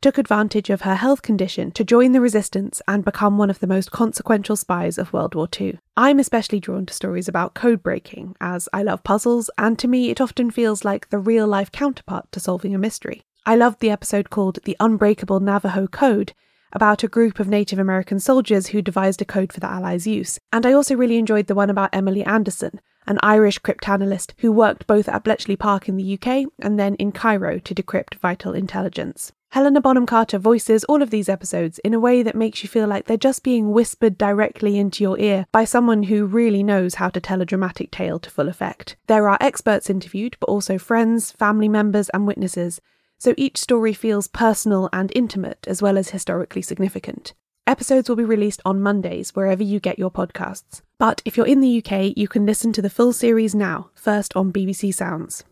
took 0.00 0.18
advantage 0.18 0.70
of 0.70 0.82
her 0.82 0.94
health 0.94 1.22
condition 1.22 1.70
to 1.72 1.84
join 1.84 2.12
the 2.12 2.20
resistance 2.20 2.80
and 2.88 3.04
become 3.04 3.36
one 3.36 3.50
of 3.50 3.60
the 3.60 3.66
most 3.66 3.90
consequential 3.90 4.56
spies 4.56 4.98
of 4.98 5.12
World 5.12 5.34
War 5.34 5.48
II. 5.60 5.78
I'm 5.96 6.18
especially 6.18 6.60
drawn 6.60 6.86
to 6.86 6.94
stories 6.94 7.28
about 7.28 7.54
code 7.54 7.82
breaking, 7.82 8.34
as 8.40 8.68
I 8.72 8.82
love 8.82 9.04
puzzles, 9.04 9.50
and 9.58 9.78
to 9.78 9.88
me 9.88 10.10
it 10.10 10.20
often 10.20 10.50
feels 10.50 10.84
like 10.84 11.10
the 11.10 11.18
real 11.18 11.46
life 11.46 11.70
counterpart 11.70 12.32
to 12.32 12.40
solving 12.40 12.74
a 12.74 12.78
mystery. 12.78 13.22
I 13.44 13.56
loved 13.56 13.80
the 13.80 13.90
episode 13.90 14.30
called 14.30 14.58
The 14.64 14.76
Unbreakable 14.80 15.40
Navajo 15.40 15.86
Code, 15.86 16.32
about 16.72 17.02
a 17.02 17.08
group 17.08 17.40
of 17.40 17.48
Native 17.48 17.78
American 17.78 18.20
soldiers 18.20 18.68
who 18.68 18.82
devised 18.82 19.20
a 19.20 19.24
code 19.24 19.52
for 19.52 19.60
the 19.60 19.70
Allies' 19.70 20.06
use. 20.06 20.38
And 20.52 20.64
I 20.64 20.72
also 20.72 20.94
really 20.94 21.18
enjoyed 21.18 21.46
the 21.46 21.54
one 21.54 21.70
about 21.70 21.90
Emily 21.92 22.22
Anderson, 22.22 22.80
an 23.06 23.18
Irish 23.22 23.58
cryptanalyst 23.58 24.32
who 24.38 24.52
worked 24.52 24.86
both 24.86 25.08
at 25.08 25.24
Bletchley 25.24 25.56
Park 25.56 25.88
in 25.88 25.96
the 25.96 26.14
UK 26.14 26.46
and 26.60 26.78
then 26.78 26.94
in 26.96 27.12
Cairo 27.12 27.58
to 27.58 27.74
decrypt 27.74 28.14
vital 28.16 28.54
intelligence. 28.54 29.32
Helena 29.52 29.80
Bonham 29.80 30.06
Carter 30.06 30.38
voices 30.38 30.84
all 30.84 31.02
of 31.02 31.10
these 31.10 31.28
episodes 31.28 31.80
in 31.80 31.92
a 31.92 31.98
way 31.98 32.22
that 32.22 32.36
makes 32.36 32.62
you 32.62 32.68
feel 32.68 32.86
like 32.86 33.06
they're 33.06 33.16
just 33.16 33.42
being 33.42 33.72
whispered 33.72 34.16
directly 34.16 34.78
into 34.78 35.02
your 35.02 35.18
ear 35.18 35.44
by 35.50 35.64
someone 35.64 36.04
who 36.04 36.24
really 36.24 36.62
knows 36.62 36.94
how 36.94 37.08
to 37.08 37.20
tell 37.20 37.42
a 37.42 37.44
dramatic 37.44 37.90
tale 37.90 38.20
to 38.20 38.30
full 38.30 38.48
effect. 38.48 38.94
There 39.08 39.28
are 39.28 39.36
experts 39.40 39.90
interviewed, 39.90 40.36
but 40.38 40.48
also 40.48 40.78
friends, 40.78 41.32
family 41.32 41.68
members, 41.68 42.08
and 42.10 42.28
witnesses, 42.28 42.80
so 43.18 43.34
each 43.36 43.58
story 43.58 43.92
feels 43.92 44.28
personal 44.28 44.88
and 44.92 45.10
intimate 45.16 45.66
as 45.66 45.82
well 45.82 45.98
as 45.98 46.10
historically 46.10 46.62
significant. 46.62 47.34
Episodes 47.66 48.08
will 48.08 48.16
be 48.16 48.22
released 48.22 48.62
on 48.64 48.80
Mondays 48.80 49.34
wherever 49.34 49.64
you 49.64 49.80
get 49.80 49.98
your 49.98 50.12
podcasts. 50.12 50.80
But 50.96 51.22
if 51.24 51.36
you're 51.36 51.44
in 51.44 51.60
the 51.60 51.82
UK, 51.84 52.16
you 52.16 52.28
can 52.28 52.46
listen 52.46 52.72
to 52.74 52.82
the 52.82 52.88
full 52.88 53.12
series 53.12 53.56
now, 53.56 53.90
first 53.94 54.36
on 54.36 54.52
BBC 54.52 54.94
Sounds. 54.94 55.42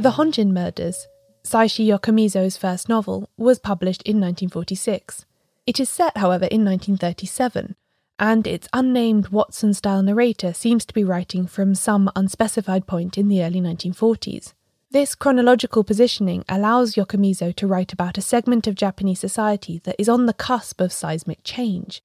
The 0.00 0.12
Honjin 0.12 0.52
Murders, 0.52 1.08
Seishi 1.42 1.84
Yokomizo's 1.84 2.56
first 2.56 2.88
novel, 2.88 3.28
was 3.36 3.58
published 3.58 4.02
in 4.02 4.20
1946. 4.20 5.26
It 5.66 5.80
is 5.80 5.88
set, 5.88 6.16
however, 6.18 6.44
in 6.44 6.64
1937, 6.64 7.74
and 8.16 8.46
its 8.46 8.68
unnamed 8.72 9.30
Watson 9.30 9.74
style 9.74 10.04
narrator 10.04 10.54
seems 10.54 10.84
to 10.84 10.94
be 10.94 11.02
writing 11.02 11.48
from 11.48 11.74
some 11.74 12.12
unspecified 12.14 12.86
point 12.86 13.18
in 13.18 13.26
the 13.26 13.42
early 13.42 13.60
1940s. 13.60 14.54
This 14.92 15.16
chronological 15.16 15.82
positioning 15.82 16.44
allows 16.48 16.94
Yokomizo 16.94 17.52
to 17.56 17.66
write 17.66 17.92
about 17.92 18.16
a 18.16 18.22
segment 18.22 18.68
of 18.68 18.76
Japanese 18.76 19.18
society 19.18 19.80
that 19.82 19.96
is 19.98 20.08
on 20.08 20.26
the 20.26 20.32
cusp 20.32 20.80
of 20.80 20.92
seismic 20.92 21.40
change, 21.42 22.04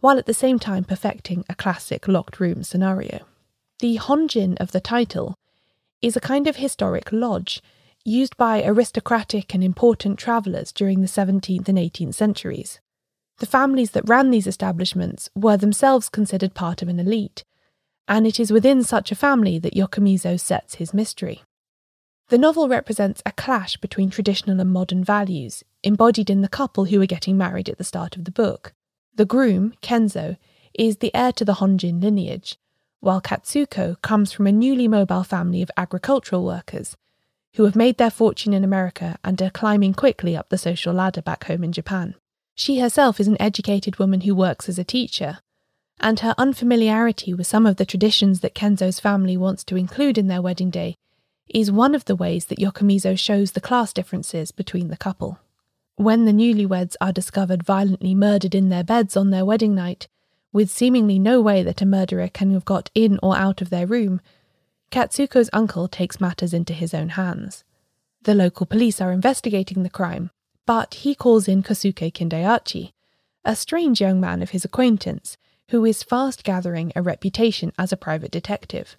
while 0.00 0.18
at 0.18 0.26
the 0.26 0.34
same 0.34 0.58
time 0.58 0.84
perfecting 0.84 1.46
a 1.48 1.54
classic 1.54 2.06
locked 2.06 2.38
room 2.38 2.62
scenario. 2.62 3.20
The 3.78 3.96
Honjin 3.96 4.58
of 4.60 4.72
the 4.72 4.80
title 4.80 5.38
is 6.02 6.16
a 6.16 6.20
kind 6.20 6.46
of 6.46 6.56
historic 6.56 7.10
lodge 7.12 7.62
used 8.04 8.36
by 8.36 8.62
aristocratic 8.62 9.54
and 9.54 9.62
important 9.62 10.18
travellers 10.18 10.72
during 10.72 11.00
the 11.00 11.06
17th 11.06 11.68
and 11.68 11.78
18th 11.78 12.14
centuries. 12.14 12.80
The 13.38 13.46
families 13.46 13.92
that 13.92 14.08
ran 14.08 14.30
these 14.30 14.46
establishments 14.46 15.28
were 15.34 15.56
themselves 15.56 16.08
considered 16.08 16.54
part 16.54 16.82
of 16.82 16.88
an 16.88 17.00
elite, 17.00 17.44
and 18.08 18.26
it 18.26 18.40
is 18.40 18.52
within 18.52 18.82
such 18.82 19.12
a 19.12 19.16
family 19.16 19.58
that 19.58 19.74
Yokomizo 19.74 20.38
sets 20.38 20.76
his 20.76 20.94
mystery. 20.94 21.42
The 22.28 22.38
novel 22.38 22.68
represents 22.68 23.22
a 23.26 23.32
clash 23.32 23.76
between 23.76 24.10
traditional 24.10 24.60
and 24.60 24.72
modern 24.72 25.02
values, 25.02 25.64
embodied 25.82 26.30
in 26.30 26.42
the 26.42 26.48
couple 26.48 26.86
who 26.86 27.00
are 27.02 27.06
getting 27.06 27.36
married 27.36 27.68
at 27.68 27.78
the 27.78 27.84
start 27.84 28.16
of 28.16 28.24
the 28.24 28.30
book. 28.30 28.72
The 29.14 29.24
groom, 29.24 29.74
Kenzo, 29.82 30.36
is 30.72 30.98
the 30.98 31.14
heir 31.14 31.32
to 31.32 31.44
the 31.44 31.54
Honjin 31.54 32.00
lineage, 32.00 32.56
while 33.00 33.20
Katsuko 33.20 34.00
comes 34.02 34.32
from 34.32 34.46
a 34.46 34.52
newly 34.52 34.86
mobile 34.86 35.24
family 35.24 35.62
of 35.62 35.70
agricultural 35.76 36.44
workers 36.44 36.96
who 37.54 37.64
have 37.64 37.74
made 37.74 37.98
their 37.98 38.10
fortune 38.10 38.52
in 38.52 38.62
America 38.62 39.18
and 39.24 39.40
are 39.42 39.50
climbing 39.50 39.94
quickly 39.94 40.36
up 40.36 40.48
the 40.48 40.58
social 40.58 40.94
ladder 40.94 41.22
back 41.22 41.44
home 41.44 41.64
in 41.64 41.72
Japan. 41.72 42.14
She 42.54 42.78
herself 42.78 43.18
is 43.18 43.26
an 43.26 43.40
educated 43.40 43.98
woman 43.98 44.20
who 44.20 44.34
works 44.34 44.68
as 44.68 44.78
a 44.78 44.84
teacher, 44.84 45.38
and 45.98 46.20
her 46.20 46.34
unfamiliarity 46.38 47.34
with 47.34 47.46
some 47.46 47.66
of 47.66 47.76
the 47.76 47.84
traditions 47.84 48.40
that 48.40 48.54
Kenzo's 48.54 49.00
family 49.00 49.36
wants 49.36 49.64
to 49.64 49.76
include 49.76 50.16
in 50.16 50.28
their 50.28 50.42
wedding 50.42 50.70
day 50.70 50.94
is 51.48 51.72
one 51.72 51.94
of 51.94 52.04
the 52.04 52.14
ways 52.14 52.46
that 52.46 52.58
Yokomizo 52.58 53.18
shows 53.18 53.52
the 53.52 53.60
class 53.60 53.92
differences 53.92 54.52
between 54.52 54.88
the 54.88 54.96
couple. 54.96 55.38
When 55.96 56.24
the 56.24 56.32
newlyweds 56.32 56.94
are 57.00 57.12
discovered 57.12 57.64
violently 57.64 58.14
murdered 58.14 58.54
in 58.54 58.68
their 58.68 58.84
beds 58.84 59.16
on 59.16 59.30
their 59.30 59.44
wedding 59.44 59.74
night, 59.74 60.06
with 60.52 60.70
seemingly 60.70 61.18
no 61.18 61.40
way 61.40 61.62
that 61.62 61.82
a 61.82 61.86
murderer 61.86 62.28
can 62.28 62.52
have 62.52 62.64
got 62.64 62.90
in 62.94 63.18
or 63.22 63.36
out 63.36 63.60
of 63.60 63.70
their 63.70 63.86
room, 63.86 64.20
Katsuko's 64.90 65.50
uncle 65.52 65.86
takes 65.86 66.20
matters 66.20 66.52
into 66.52 66.72
his 66.72 66.92
own 66.92 67.10
hands. 67.10 67.64
The 68.22 68.34
local 68.34 68.66
police 68.66 69.00
are 69.00 69.12
investigating 69.12 69.82
the 69.82 69.90
crime, 69.90 70.30
but 70.66 70.94
he 70.94 71.14
calls 71.14 71.48
in 71.48 71.62
Kosuke 71.62 72.12
Kindaichi, 72.12 72.92
a 73.44 73.56
strange 73.56 74.00
young 74.00 74.20
man 74.20 74.42
of 74.42 74.50
his 74.50 74.64
acquaintance 74.64 75.36
who 75.68 75.84
is 75.84 76.02
fast 76.02 76.42
gathering 76.42 76.92
a 76.94 77.02
reputation 77.02 77.72
as 77.78 77.92
a 77.92 77.96
private 77.96 78.30
detective. 78.30 78.96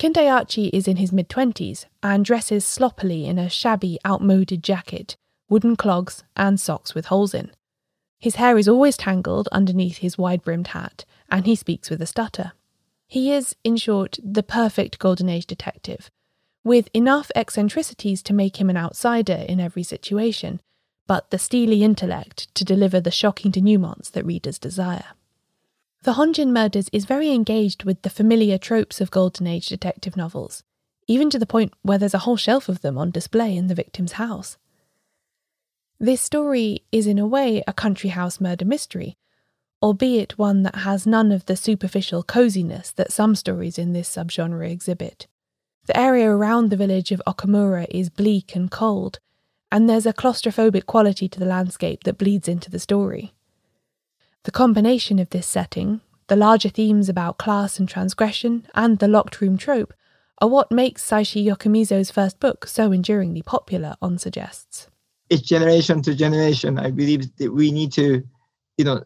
Kindaichi 0.00 0.70
is 0.72 0.86
in 0.86 0.96
his 0.96 1.12
mid 1.12 1.28
twenties 1.28 1.86
and 2.02 2.24
dresses 2.24 2.64
sloppily 2.64 3.26
in 3.26 3.38
a 3.38 3.48
shabby, 3.48 3.98
outmoded 4.06 4.62
jacket, 4.62 5.16
wooden 5.48 5.76
clogs, 5.76 6.24
and 6.36 6.60
socks 6.60 6.94
with 6.94 7.06
holes 7.06 7.34
in. 7.34 7.50
His 8.18 8.36
hair 8.36 8.58
is 8.58 8.68
always 8.68 8.96
tangled 8.96 9.48
underneath 9.52 9.98
his 9.98 10.18
wide 10.18 10.42
brimmed 10.42 10.68
hat, 10.68 11.04
and 11.30 11.46
he 11.46 11.54
speaks 11.54 11.88
with 11.88 12.02
a 12.02 12.06
stutter. 12.06 12.52
He 13.06 13.32
is, 13.32 13.54
in 13.64 13.76
short, 13.76 14.18
the 14.22 14.42
perfect 14.42 14.98
Golden 14.98 15.28
Age 15.28 15.46
detective, 15.46 16.10
with 16.64 16.88
enough 16.92 17.30
eccentricities 17.36 18.22
to 18.24 18.34
make 18.34 18.60
him 18.60 18.68
an 18.68 18.76
outsider 18.76 19.44
in 19.48 19.60
every 19.60 19.82
situation, 19.82 20.60
but 21.06 21.30
the 21.30 21.38
steely 21.38 21.82
intellect 21.82 22.54
to 22.54 22.64
deliver 22.64 23.00
the 23.00 23.10
shocking 23.10 23.50
denouements 23.50 24.10
that 24.10 24.26
readers 24.26 24.58
desire. 24.58 25.06
The 26.02 26.14
Honjin 26.14 26.50
Murders 26.50 26.90
is 26.92 27.06
very 27.06 27.30
engaged 27.30 27.84
with 27.84 28.02
the 28.02 28.10
familiar 28.10 28.58
tropes 28.58 29.00
of 29.00 29.10
Golden 29.10 29.46
Age 29.46 29.68
detective 29.68 30.16
novels, 30.16 30.62
even 31.06 31.30
to 31.30 31.38
the 31.38 31.46
point 31.46 31.72
where 31.82 31.98
there's 31.98 32.14
a 32.14 32.18
whole 32.18 32.36
shelf 32.36 32.68
of 32.68 32.82
them 32.82 32.98
on 32.98 33.10
display 33.10 33.56
in 33.56 33.68
the 33.68 33.74
victim's 33.74 34.12
house. 34.12 34.58
This 36.00 36.20
story 36.20 36.84
is, 36.92 37.08
in 37.08 37.18
a 37.18 37.26
way, 37.26 37.64
a 37.66 37.72
country 37.72 38.10
house 38.10 38.40
murder 38.40 38.64
mystery, 38.64 39.16
albeit 39.82 40.38
one 40.38 40.62
that 40.62 40.76
has 40.76 41.08
none 41.08 41.32
of 41.32 41.46
the 41.46 41.56
superficial 41.56 42.22
coziness 42.22 42.92
that 42.92 43.10
some 43.10 43.34
stories 43.34 43.78
in 43.78 43.92
this 43.92 44.08
subgenre 44.08 44.70
exhibit. 44.70 45.26
The 45.86 45.98
area 45.98 46.30
around 46.30 46.70
the 46.70 46.76
village 46.76 47.10
of 47.10 47.20
Okamura 47.26 47.86
is 47.90 48.10
bleak 48.10 48.54
and 48.54 48.70
cold, 48.70 49.18
and 49.72 49.88
there's 49.88 50.06
a 50.06 50.12
claustrophobic 50.12 50.86
quality 50.86 51.28
to 51.30 51.40
the 51.40 51.46
landscape 51.46 52.04
that 52.04 52.18
bleeds 52.18 52.46
into 52.46 52.70
the 52.70 52.78
story. 52.78 53.34
The 54.44 54.52
combination 54.52 55.18
of 55.18 55.30
this 55.30 55.48
setting, 55.48 56.00
the 56.28 56.36
larger 56.36 56.68
themes 56.68 57.08
about 57.08 57.38
class 57.38 57.80
and 57.80 57.88
transgression, 57.88 58.68
and 58.72 59.00
the 59.00 59.08
locked 59.08 59.40
room 59.40 59.58
trope 59.58 59.92
are 60.40 60.48
what 60.48 60.70
makes 60.70 61.04
Seishi 61.04 61.44
Yokomizo's 61.44 62.12
first 62.12 62.38
book 62.38 62.68
so 62.68 62.92
enduringly 62.92 63.42
popular, 63.42 63.96
On 64.00 64.16
suggests. 64.16 64.86
It's 65.30 65.42
generation 65.42 66.02
to 66.02 66.14
generation. 66.14 66.78
I 66.78 66.90
believe 66.90 67.36
that 67.36 67.52
we 67.52 67.70
need 67.70 67.92
to, 67.92 68.22
you 68.78 68.84
know, 68.84 69.04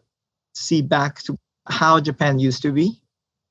see 0.53 0.81
back 0.81 1.21
to 1.23 1.37
how 1.67 1.99
Japan 1.99 2.39
used 2.39 2.61
to 2.63 2.71
be. 2.71 3.01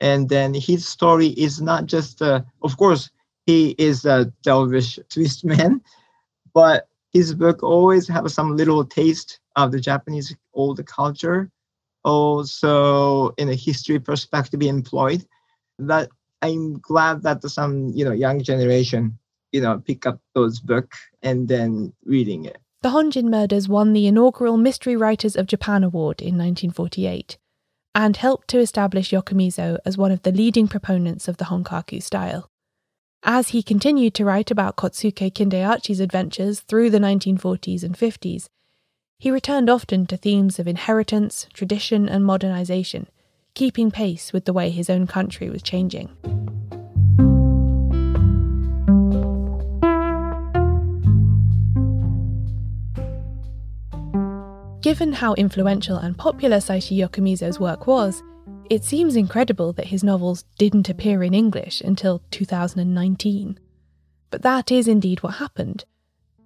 And 0.00 0.28
then 0.28 0.54
his 0.54 0.88
story 0.88 1.28
is 1.28 1.60
not 1.60 1.86
just, 1.86 2.22
uh, 2.22 2.42
of 2.62 2.76
course, 2.76 3.10
he 3.46 3.74
is 3.78 4.04
a 4.04 4.32
Delvish 4.44 4.98
twist 5.08 5.44
man, 5.44 5.80
but 6.54 6.88
his 7.12 7.34
book 7.34 7.62
always 7.62 8.08
have 8.08 8.30
some 8.32 8.56
little 8.56 8.84
taste 8.84 9.38
of 9.56 9.70
the 9.70 9.80
Japanese 9.80 10.34
old 10.54 10.84
culture, 10.86 11.50
also 12.04 13.30
in 13.30 13.48
a 13.48 13.54
history 13.54 13.98
perspective 13.98 14.62
employed. 14.62 15.24
That 15.78 16.08
I'm 16.40 16.78
glad 16.80 17.22
that 17.22 17.42
some 17.44 17.88
you 17.94 18.04
know 18.04 18.12
young 18.12 18.42
generation 18.42 19.18
you 19.52 19.60
know 19.60 19.78
pick 19.78 20.06
up 20.06 20.20
those 20.34 20.60
book 20.60 20.94
and 21.22 21.48
then 21.48 21.92
reading 22.04 22.46
it. 22.46 22.61
The 22.82 22.88
Honjin 22.88 23.30
murders 23.30 23.68
won 23.68 23.92
the 23.92 24.08
inaugural 24.08 24.56
Mystery 24.56 24.96
Writers 24.96 25.36
of 25.36 25.46
Japan 25.46 25.84
Award 25.84 26.20
in 26.20 26.36
1948 26.36 27.38
and 27.94 28.16
helped 28.16 28.48
to 28.48 28.58
establish 28.58 29.12
Yokomizo 29.12 29.78
as 29.84 29.96
one 29.96 30.10
of 30.10 30.22
the 30.22 30.32
leading 30.32 30.66
proponents 30.66 31.28
of 31.28 31.36
the 31.36 31.44
Honkaku 31.44 32.02
style. 32.02 32.50
As 33.22 33.50
he 33.50 33.62
continued 33.62 34.14
to 34.14 34.24
write 34.24 34.50
about 34.50 34.74
Kosuke 34.74 35.32
Kindaichi's 35.32 36.00
adventures 36.00 36.58
through 36.58 36.90
the 36.90 36.98
1940s 36.98 37.84
and 37.84 37.96
50s, 37.96 38.48
he 39.16 39.30
returned 39.30 39.70
often 39.70 40.04
to 40.06 40.16
themes 40.16 40.58
of 40.58 40.66
inheritance, 40.66 41.46
tradition, 41.52 42.08
and 42.08 42.24
modernization, 42.24 43.06
keeping 43.54 43.92
pace 43.92 44.32
with 44.32 44.44
the 44.44 44.52
way 44.52 44.70
his 44.70 44.90
own 44.90 45.06
country 45.06 45.48
was 45.48 45.62
changing. 45.62 46.08
Given 54.92 55.14
how 55.14 55.32
influential 55.32 55.96
and 55.96 56.18
popular 56.18 56.58
Seishi 56.58 56.98
Yokomizo's 56.98 57.58
work 57.58 57.86
was, 57.86 58.22
it 58.68 58.84
seems 58.84 59.16
incredible 59.16 59.72
that 59.72 59.86
his 59.86 60.04
novels 60.04 60.44
didn't 60.58 60.90
appear 60.90 61.22
in 61.22 61.32
English 61.32 61.80
until 61.80 62.20
2019. 62.30 63.58
But 64.28 64.42
that 64.42 64.70
is 64.70 64.86
indeed 64.86 65.22
what 65.22 65.36
happened. 65.36 65.86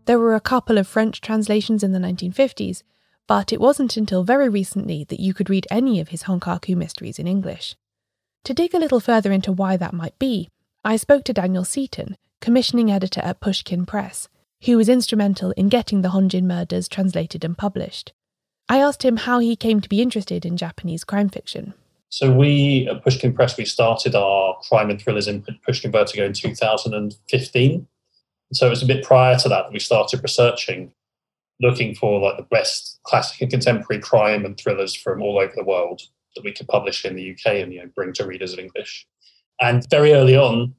There 0.05 0.21
were 0.21 0.37
a 0.37 0.41
couple 0.41 0.79
of 0.79 0.87
French 0.87 1.21
translations 1.21 1.83
in 1.83 1.91
the 1.91 1.99
1950s, 1.99 2.85
but 3.27 3.53
it 3.53 3.61
wasn't 3.61 3.97
until 3.97 4.23
very 4.23 4.49
recently 4.49 5.03
that 5.03 5.19
you 5.19 5.35
could 5.35 5.51
read 5.51 5.67
any 5.69 5.99
of 5.99 6.11
his 6.11 6.23
Honkaku 6.23 6.77
mysteries 6.77 7.19
in 7.19 7.27
English. 7.27 7.75
To 8.45 8.55
dig 8.55 8.75
a 8.75 8.79
little 8.79 9.01
further 9.01 9.33
into 9.33 9.51
why 9.51 9.77
that 9.77 9.93
might 9.93 10.17
be, 10.21 10.51
I 10.85 10.99
spoke 10.99 11.25
to 11.25 11.33
Daniel 11.33 11.65
Seaton, 11.65 12.17
commissioning 12.41 12.93
editor 12.93 13.23
at 13.23 13.41
Pushkin 13.41 13.85
Press, 13.87 14.29
who 14.67 14.77
was 14.77 14.89
instrumental 14.89 15.51
in 15.57 15.69
getting 15.69 16.03
the 16.03 16.11
Honjin 16.11 16.45
murders 16.45 16.87
translated 16.87 17.45
and 17.45 17.59
published. 17.59 18.13
I 18.69 18.79
asked 18.79 19.05
him 19.05 19.17
how 19.17 19.39
he 19.39 19.57
came 19.57 19.81
to 19.81 19.89
be 19.89 20.03
interested 20.03 20.45
in 20.45 20.57
Japanese 20.57 21.05
crime 21.05 21.29
fiction. 21.29 21.75
So 22.09 22.33
we 22.33 22.89
at 22.91 23.03
Pushkin 23.03 23.33
Press 23.33 23.57
we 23.57 23.65
started 23.65 24.15
our 24.15 24.57
crime 24.69 24.91
and 24.91 25.01
thrillers 25.01 25.29
in 25.29 25.45
Pushkin 25.65 25.93
Vertigo 25.93 26.25
in 26.25 26.33
2015. 26.33 27.87
So 28.53 28.67
it 28.67 28.71
was 28.71 28.83
a 28.83 28.87
bit 28.87 29.05
prior 29.05 29.37
to 29.39 29.49
that 29.49 29.65
that 29.65 29.73
we 29.73 29.81
started 29.81 30.23
researching, 30.23 30.93
looking 31.61 31.95
for 31.95 32.21
like 32.21 32.37
the 32.37 32.45
best 32.45 33.01
classic 33.05 33.41
and 33.41 33.51
contemporary 33.51 34.01
crime 34.01 34.45
and 34.45 34.57
thrillers 34.57 34.95
from 34.95 35.21
all 35.21 35.39
over 35.39 35.53
the 35.55 35.65
world 35.65 36.03
that 36.35 36.45
we 36.45 36.53
could 36.53 36.69
publish 36.69 37.05
in 37.05 37.17
the 37.17 37.33
UK 37.33 37.55
and 37.55 37.73
you 37.73 37.81
know 37.81 37.91
bring 37.95 38.13
to 38.15 38.27
readers 38.27 38.53
in 38.53 38.61
English. 38.61 39.07
And 39.61 39.89
very 39.91 40.13
early 40.13 40.37
on, 40.37 40.75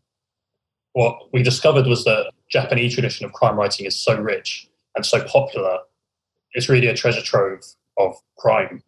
what 0.93 1.31
we 1.33 1.43
discovered 1.43 1.87
was 1.87 2.05
that 2.05 2.31
Japanese 2.49 2.93
tradition 2.93 3.25
of 3.25 3.33
crime 3.33 3.57
writing 3.57 3.85
is 3.85 3.95
so 3.95 4.19
rich 4.19 4.69
and 4.95 5.05
so 5.05 5.23
popular. 5.23 5.79
It's 6.53 6.69
really 6.69 6.87
a 6.87 6.95
treasure 6.95 7.21
trove 7.21 7.63
of 7.97 8.15
crime. 8.37 8.83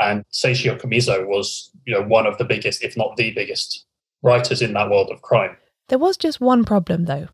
And 0.00 0.24
Seishi 0.32 0.70
Yokomizo 0.70 1.26
was, 1.26 1.70
you 1.86 1.94
know, 1.94 2.02
one 2.02 2.26
of 2.26 2.38
the 2.38 2.44
biggest, 2.44 2.82
if 2.82 2.96
not 2.96 3.16
the 3.16 3.32
biggest, 3.32 3.86
writers 4.22 4.62
in 4.62 4.72
that 4.74 4.90
world 4.90 5.10
of 5.10 5.22
crime. 5.22 5.56
There 5.88 5.98
was 5.98 6.16
just 6.16 6.40
one 6.40 6.64
problem, 6.64 7.04
though. 7.04 7.28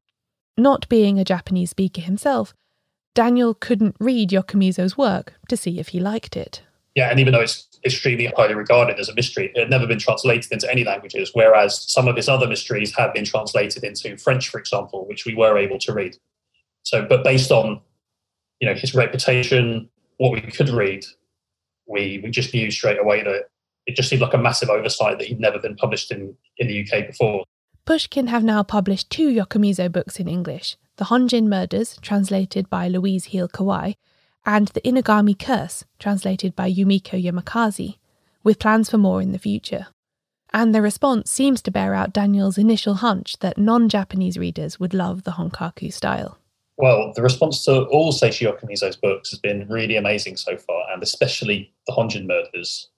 Not 0.56 0.88
being 0.88 1.18
a 1.18 1.24
Japanese 1.24 1.70
speaker 1.70 2.00
himself, 2.00 2.54
Daniel 3.14 3.54
couldn't 3.54 3.96
read 4.00 4.30
Yokomizo's 4.30 4.98
work 4.98 5.34
to 5.48 5.56
see 5.56 5.78
if 5.78 5.88
he 5.88 6.00
liked 6.00 6.36
it. 6.36 6.62
Yeah, 6.94 7.10
and 7.10 7.20
even 7.20 7.32
though 7.32 7.40
it's 7.40 7.68
extremely 7.84 8.26
highly 8.26 8.54
regarded 8.54 8.98
as 8.98 9.08
a 9.08 9.14
mystery, 9.14 9.52
it 9.54 9.58
had 9.58 9.70
never 9.70 9.86
been 9.86 9.98
translated 9.98 10.50
into 10.50 10.70
any 10.70 10.82
languages, 10.82 11.30
whereas 11.32 11.90
some 11.90 12.08
of 12.08 12.16
his 12.16 12.28
other 12.28 12.48
mysteries 12.48 12.94
have 12.96 13.14
been 13.14 13.24
translated 13.24 13.84
into 13.84 14.16
French, 14.18 14.48
for 14.48 14.58
example, 14.58 15.06
which 15.06 15.24
we 15.24 15.34
were 15.34 15.56
able 15.56 15.78
to 15.78 15.92
read. 15.92 16.16
So, 16.82 17.06
but 17.08 17.22
based 17.22 17.52
on, 17.52 17.80
you 18.60 18.68
know, 18.68 18.74
his 18.74 18.94
reputation, 18.94 19.88
what 20.18 20.32
we 20.32 20.40
could 20.40 20.68
read, 20.68 21.04
we, 21.86 22.20
we 22.22 22.30
just 22.30 22.52
knew 22.52 22.70
straight 22.70 22.98
away 22.98 23.22
that 23.22 23.44
it 23.86 23.96
just 23.96 24.08
seemed 24.08 24.22
like 24.22 24.34
a 24.34 24.38
massive 24.38 24.68
oversight 24.68 25.18
that 25.18 25.28
he'd 25.28 25.40
never 25.40 25.58
been 25.58 25.76
published 25.76 26.10
in, 26.10 26.34
in 26.58 26.68
the 26.68 26.82
UK 26.82 27.06
before. 27.06 27.44
Pushkin 27.86 28.26
have 28.26 28.44
now 28.44 28.62
published 28.62 29.08
two 29.08 29.30
Yokomizo 29.30 29.90
books 29.90 30.20
in 30.20 30.28
English 30.28 30.76
The 30.96 31.06
Honjin 31.06 31.44
Murders, 31.44 31.98
translated 32.02 32.68
by 32.68 32.88
Louise 32.88 33.26
Heal 33.26 33.48
Kawai, 33.48 33.94
and 34.44 34.68
The 34.68 34.82
Inugami 34.82 35.38
Curse, 35.38 35.84
translated 35.98 36.54
by 36.54 36.70
Yumiko 36.70 37.22
Yamakaze, 37.22 37.96
with 38.44 38.58
plans 38.58 38.90
for 38.90 38.98
more 38.98 39.22
in 39.22 39.32
the 39.32 39.38
future. 39.38 39.86
And 40.52 40.74
the 40.74 40.82
response 40.82 41.30
seems 41.30 41.62
to 41.62 41.70
bear 41.70 41.94
out 41.94 42.12
Daniel's 42.12 42.58
initial 42.58 42.94
hunch 42.94 43.38
that 43.40 43.58
non 43.58 43.88
Japanese 43.88 44.38
readers 44.38 44.78
would 44.78 44.94
love 44.94 45.24
the 45.24 45.32
Honkaku 45.32 45.92
style. 45.92 46.38
Well, 46.78 47.12
the 47.12 47.22
response 47.22 47.64
to 47.64 47.86
all 47.86 48.12
Seishi 48.12 48.46
Yokomizo's 48.46 48.96
books 48.96 49.30
has 49.30 49.40
been 49.40 49.66
really 49.68 49.96
amazing 49.96 50.36
so 50.36 50.56
far, 50.56 50.84
and 50.92 51.02
especially 51.02 51.74
The 51.88 51.92
Honjin 51.92 52.24
Murders. 52.24 52.88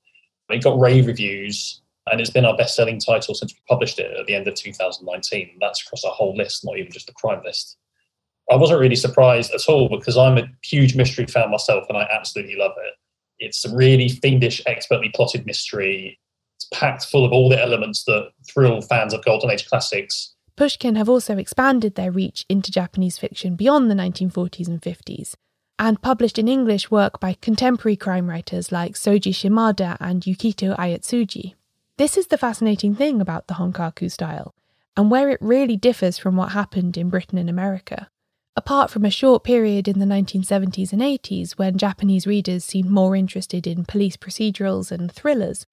It 0.51 0.62
got 0.62 0.79
rave 0.79 1.07
reviews, 1.07 1.81
and 2.07 2.21
it's 2.21 2.31
been 2.31 2.45
our 2.45 2.57
best 2.57 2.77
selling 2.77 3.01
title 3.01 3.35
since 3.35 3.55
we 3.55 3.61
published 3.66 3.99
it 3.99 4.14
at 4.19 4.27
the 4.27 4.35
end 4.35 4.47
of 4.47 4.55
2019. 4.55 5.57
That's 5.61 5.83
across 5.83 6.05
a 6.05 6.09
whole 6.09 6.37
list, 6.37 6.62
not 6.62 6.77
even 6.77 6.93
just 6.93 7.07
the 7.07 7.14
crime 7.14 7.40
list. 7.43 7.79
I 8.51 8.57
wasn't 8.57 8.81
really 8.81 8.97
surprised 8.97 9.55
at 9.55 9.66
all 9.66 9.88
because 9.88 10.19
I'm 10.19 10.37
a 10.37 10.51
huge 10.62 10.95
mystery 10.95 11.27
fan 11.27 11.51
myself 11.51 11.85
and 11.88 11.97
I 11.97 12.07
absolutely 12.12 12.57
love 12.57 12.73
it. 12.85 12.95
It's 13.38 13.64
a 13.64 13.75
really 13.75 14.09
fiendish, 14.09 14.61
expertly 14.66 15.11
plotted 15.14 15.47
mystery. 15.47 16.19
It's 16.57 16.66
packed 16.75 17.07
full 17.07 17.25
of 17.25 17.33
all 17.33 17.49
the 17.49 17.61
elements 17.61 18.05
that 18.05 18.33
thrill 18.53 18.83
fans 18.83 19.14
of 19.14 19.25
Golden 19.25 19.51
Age 19.51 19.66
classics 19.69 20.35
Pushkin 20.61 20.96
have 20.96 21.09
also 21.09 21.38
expanded 21.38 21.94
their 21.94 22.11
reach 22.12 22.44
into 22.51 22.70
Japanese 22.70 23.16
fiction 23.16 23.57
beyond 23.57 23.90
the 23.90 23.94
1940s 23.94 24.68
and 24.68 24.83
50s, 24.83 25.35
and 25.79 26.03
published 26.03 26.38
in 26.38 26.49
English 26.49 26.90
work 26.90 27.18
by 27.18 27.33
contemporary 27.40 27.96
crime 27.96 28.29
writers 28.29 28.70
like 28.70 28.92
Soji 28.92 29.35
Shimada 29.35 29.96
and 30.01 30.23
Yukito 30.23 30.77
Ayatsuji. 30.77 31.55
This 31.96 32.18
is 32.18 32.27
the 32.27 32.37
fascinating 32.37 32.94
thing 32.94 33.23
about 33.23 33.46
the 33.46 33.55
Honkaku 33.55 34.12
style, 34.12 34.53
and 34.99 35.11
where 35.11 35.31
it 35.31 35.40
really 35.40 35.79
differs 35.79 36.18
from 36.18 36.37
what 36.37 36.53
happened 36.53 36.99
in 36.99 37.09
Britain 37.09 37.38
and 37.38 37.49
America. 37.49 38.11
Apart 38.55 38.90
from 38.90 39.07
a 39.07 39.11
short 39.11 39.42
period 39.42 39.88
in 39.88 39.99
the 39.99 40.05
1970s 40.05 40.92
and 40.92 41.01
80s 41.01 41.53
when 41.53 41.79
Japanese 41.79 42.27
readers 42.27 42.66
seemed 42.66 42.90
more 42.90 43.16
interested 43.16 43.66
in 43.66 43.87
police 43.87 44.18
procedurals 44.18 44.92
and 44.92 45.11
thrillers, 45.11 45.64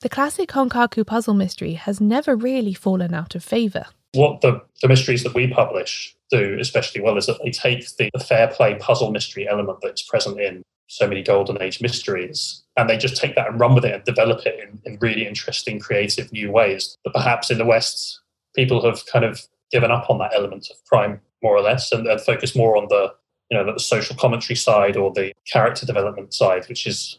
the 0.00 0.08
classic 0.08 0.48
Honkaku 0.48 1.06
puzzle 1.06 1.34
mystery 1.34 1.74
has 1.74 2.00
never 2.00 2.34
really 2.34 2.74
fallen 2.74 3.14
out 3.14 3.36
of 3.36 3.44
favour 3.44 3.86
what 4.12 4.40
the, 4.40 4.60
the 4.82 4.88
mysteries 4.88 5.22
that 5.22 5.34
we 5.34 5.46
publish 5.46 6.14
do 6.30 6.56
especially 6.60 7.00
well 7.00 7.16
is 7.16 7.26
that 7.26 7.38
they 7.42 7.50
take 7.50 7.84
the, 7.96 8.10
the 8.12 8.20
fair 8.20 8.48
play 8.48 8.74
puzzle 8.76 9.10
mystery 9.10 9.48
element 9.48 9.78
that's 9.82 10.02
present 10.02 10.40
in 10.40 10.62
so 10.88 11.06
many 11.06 11.22
golden 11.22 11.60
age 11.60 11.80
mysteries 11.80 12.62
and 12.76 12.88
they 12.88 12.96
just 12.96 13.16
take 13.16 13.34
that 13.34 13.48
and 13.48 13.60
run 13.60 13.74
with 13.74 13.84
it 13.84 13.94
and 13.94 14.04
develop 14.04 14.44
it 14.46 14.58
in, 14.60 14.80
in 14.84 14.98
really 15.00 15.26
interesting 15.26 15.78
creative 15.78 16.32
new 16.32 16.50
ways. 16.50 16.96
That 17.04 17.12
perhaps 17.12 17.50
in 17.50 17.58
the 17.58 17.64
west 17.64 18.20
people 18.54 18.82
have 18.84 19.04
kind 19.06 19.24
of 19.24 19.42
given 19.70 19.90
up 19.90 20.08
on 20.08 20.18
that 20.18 20.32
element 20.34 20.68
of 20.70 20.82
crime 20.88 21.20
more 21.42 21.56
or 21.56 21.60
less 21.60 21.92
and, 21.92 22.06
and 22.06 22.20
focus 22.20 22.56
more 22.56 22.76
on 22.76 22.86
the 22.88 23.12
you 23.50 23.56
know 23.56 23.72
the 23.72 23.78
social 23.78 24.16
commentary 24.16 24.56
side 24.56 24.96
or 24.96 25.12
the 25.12 25.32
character 25.50 25.86
development 25.86 26.34
side 26.34 26.66
which 26.68 26.86
is 26.86 27.18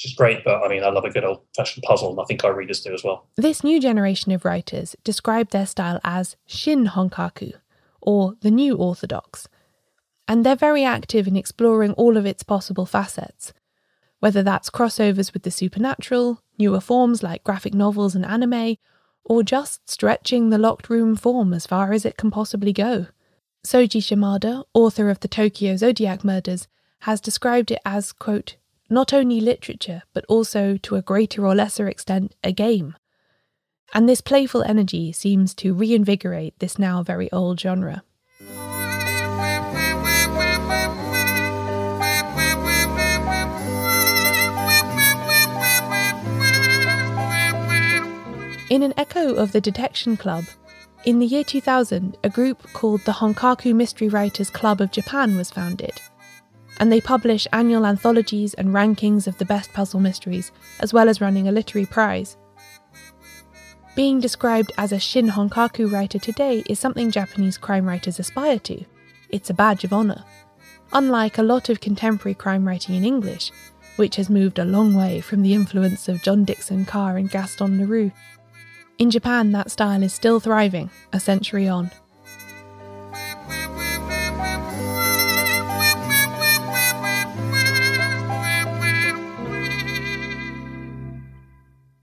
which 0.00 0.12
is 0.12 0.16
great. 0.16 0.42
But 0.44 0.62
I 0.62 0.68
mean, 0.68 0.82
I 0.82 0.88
love 0.88 1.04
a 1.04 1.10
good 1.10 1.24
old 1.24 1.42
fashioned 1.54 1.82
puzzle, 1.82 2.10
and 2.12 2.20
I 2.20 2.24
think 2.24 2.42
our 2.42 2.54
readers 2.54 2.80
do 2.80 2.94
as 2.94 3.04
well. 3.04 3.28
This 3.36 3.62
new 3.62 3.78
generation 3.78 4.32
of 4.32 4.46
writers 4.46 4.96
describe 5.04 5.50
their 5.50 5.66
style 5.66 6.00
as 6.02 6.36
Shin 6.46 6.86
Honkaku, 6.86 7.52
or 8.00 8.34
the 8.40 8.50
New 8.50 8.76
Orthodox. 8.76 9.46
and 10.30 10.46
they're 10.46 10.54
very 10.54 10.84
active 10.84 11.26
in 11.26 11.36
exploring 11.36 11.92
all 11.94 12.16
of 12.16 12.24
its 12.24 12.44
possible 12.44 12.86
facets. 12.86 13.52
Whether 14.20 14.44
that's 14.44 14.70
crossovers 14.70 15.32
with 15.32 15.42
the 15.42 15.50
supernatural, 15.50 16.40
newer 16.56 16.80
forms 16.80 17.20
like 17.24 17.42
graphic 17.42 17.74
novels 17.74 18.14
and 18.14 18.24
anime, 18.24 18.76
or 19.24 19.42
just 19.42 19.90
stretching 19.90 20.50
the 20.50 20.58
locked 20.58 20.88
room 20.88 21.16
form 21.16 21.52
as 21.52 21.66
far 21.66 21.92
as 21.92 22.04
it 22.04 22.16
can 22.16 22.30
possibly 22.30 22.72
go. 22.72 23.08
Soji 23.66 24.00
Shimada, 24.00 24.62
author 24.72 25.10
of 25.10 25.18
the 25.18 25.26
Tokyo 25.26 25.74
Zodiac 25.76 26.22
murders, 26.22 26.68
has 27.00 27.20
described 27.20 27.72
it 27.72 27.80
as, 27.84 28.12
quote, 28.12 28.54
not 28.90 29.12
only 29.12 29.40
literature, 29.40 30.02
but 30.12 30.24
also, 30.28 30.76
to 30.78 30.96
a 30.96 31.02
greater 31.02 31.46
or 31.46 31.54
lesser 31.54 31.88
extent, 31.88 32.34
a 32.42 32.52
game. 32.52 32.96
And 33.94 34.08
this 34.08 34.20
playful 34.20 34.62
energy 34.62 35.12
seems 35.12 35.54
to 35.54 35.74
reinvigorate 35.74 36.58
this 36.58 36.78
now 36.78 37.02
very 37.02 37.30
old 37.32 37.58
genre. 37.60 38.02
In 48.70 48.84
an 48.84 48.94
echo 48.96 49.34
of 49.34 49.50
the 49.50 49.60
Detection 49.60 50.16
Club, 50.16 50.44
in 51.04 51.18
the 51.18 51.26
year 51.26 51.42
2000, 51.42 52.16
a 52.22 52.28
group 52.28 52.72
called 52.72 53.00
the 53.00 53.12
Honkaku 53.12 53.74
Mystery 53.74 54.08
Writers 54.08 54.50
Club 54.50 54.80
of 54.80 54.92
Japan 54.92 55.36
was 55.36 55.50
founded. 55.50 56.00
And 56.80 56.90
they 56.90 57.00
publish 57.00 57.46
annual 57.52 57.86
anthologies 57.86 58.54
and 58.54 58.70
rankings 58.70 59.28
of 59.28 59.38
the 59.38 59.44
best 59.44 59.72
puzzle 59.72 60.00
mysteries, 60.00 60.50
as 60.80 60.92
well 60.92 61.08
as 61.08 61.20
running 61.20 61.46
a 61.46 61.52
literary 61.52 61.86
prize. 61.86 62.36
Being 63.94 64.18
described 64.18 64.72
as 64.76 64.90
a 64.90 64.98
Shin 64.98 65.28
Honkaku 65.28 65.92
writer 65.92 66.18
today 66.18 66.64
is 66.68 66.80
something 66.80 67.12
Japanese 67.12 67.58
crime 67.58 67.86
writers 67.86 68.18
aspire 68.18 68.58
to. 68.60 68.84
It's 69.28 69.50
a 69.50 69.54
badge 69.54 69.84
of 69.84 69.92
honour. 69.92 70.24
Unlike 70.92 71.38
a 71.38 71.44
lot 71.44 71.68
of 71.68 71.80
contemporary 71.80 72.34
crime 72.34 72.66
writing 72.66 72.96
in 72.96 73.04
English, 73.04 73.52
which 73.94 74.16
has 74.16 74.28
moved 74.28 74.58
a 74.58 74.64
long 74.64 74.94
way 74.94 75.20
from 75.20 75.42
the 75.42 75.54
influence 75.54 76.08
of 76.08 76.22
John 76.22 76.44
Dickson 76.44 76.84
Carr 76.84 77.16
and 77.16 77.30
Gaston 77.30 77.78
Leroux, 77.78 78.10
in 79.00 79.10
Japan, 79.10 79.50
that 79.52 79.70
style 79.70 80.02
is 80.02 80.12
still 80.12 80.40
thriving, 80.40 80.90
a 81.10 81.18
century 81.18 81.66
on. 81.66 81.90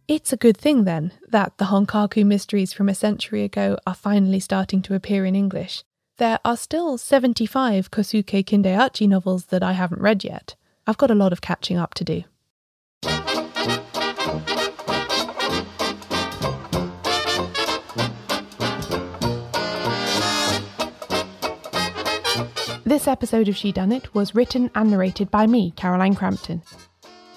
It's 0.10 0.32
a 0.32 0.38
good 0.38 0.56
thing, 0.56 0.86
then, 0.86 1.12
that 1.28 1.58
the 1.58 1.66
Honkaku 1.66 2.26
mysteries 2.26 2.72
from 2.72 2.88
a 2.88 2.96
century 2.96 3.44
ago 3.44 3.78
are 3.86 3.94
finally 3.94 4.40
starting 4.40 4.82
to 4.84 4.96
appear 4.96 5.26
in 5.26 5.36
English. 5.36 5.84
There 6.18 6.40
are 6.46 6.56
still 6.56 6.98
75 6.98 7.92
Kosuke 7.92 8.46
Kindaichi 8.46 9.06
novels 9.06 9.48
that 9.48 9.64
I 9.64 9.74
haven't 9.74 10.00
read 10.00 10.24
yet. 10.24 10.56
I've 10.88 10.96
got 10.96 11.12
a 11.12 11.16
lot 11.16 11.34
of 11.34 11.42
catching 11.42 11.78
up 11.78 11.94
to 11.96 12.06
do. 12.06 12.24
This 22.86 23.10
episode 23.10 23.50
of 23.50 23.56
Shedunnit 23.56 24.14
was 24.14 24.34
written 24.34 24.72
and 24.74 24.90
narrated 24.90 25.30
by 25.30 25.48
me, 25.48 25.72
Caroline 25.72 26.16
Crampton. 26.16 26.64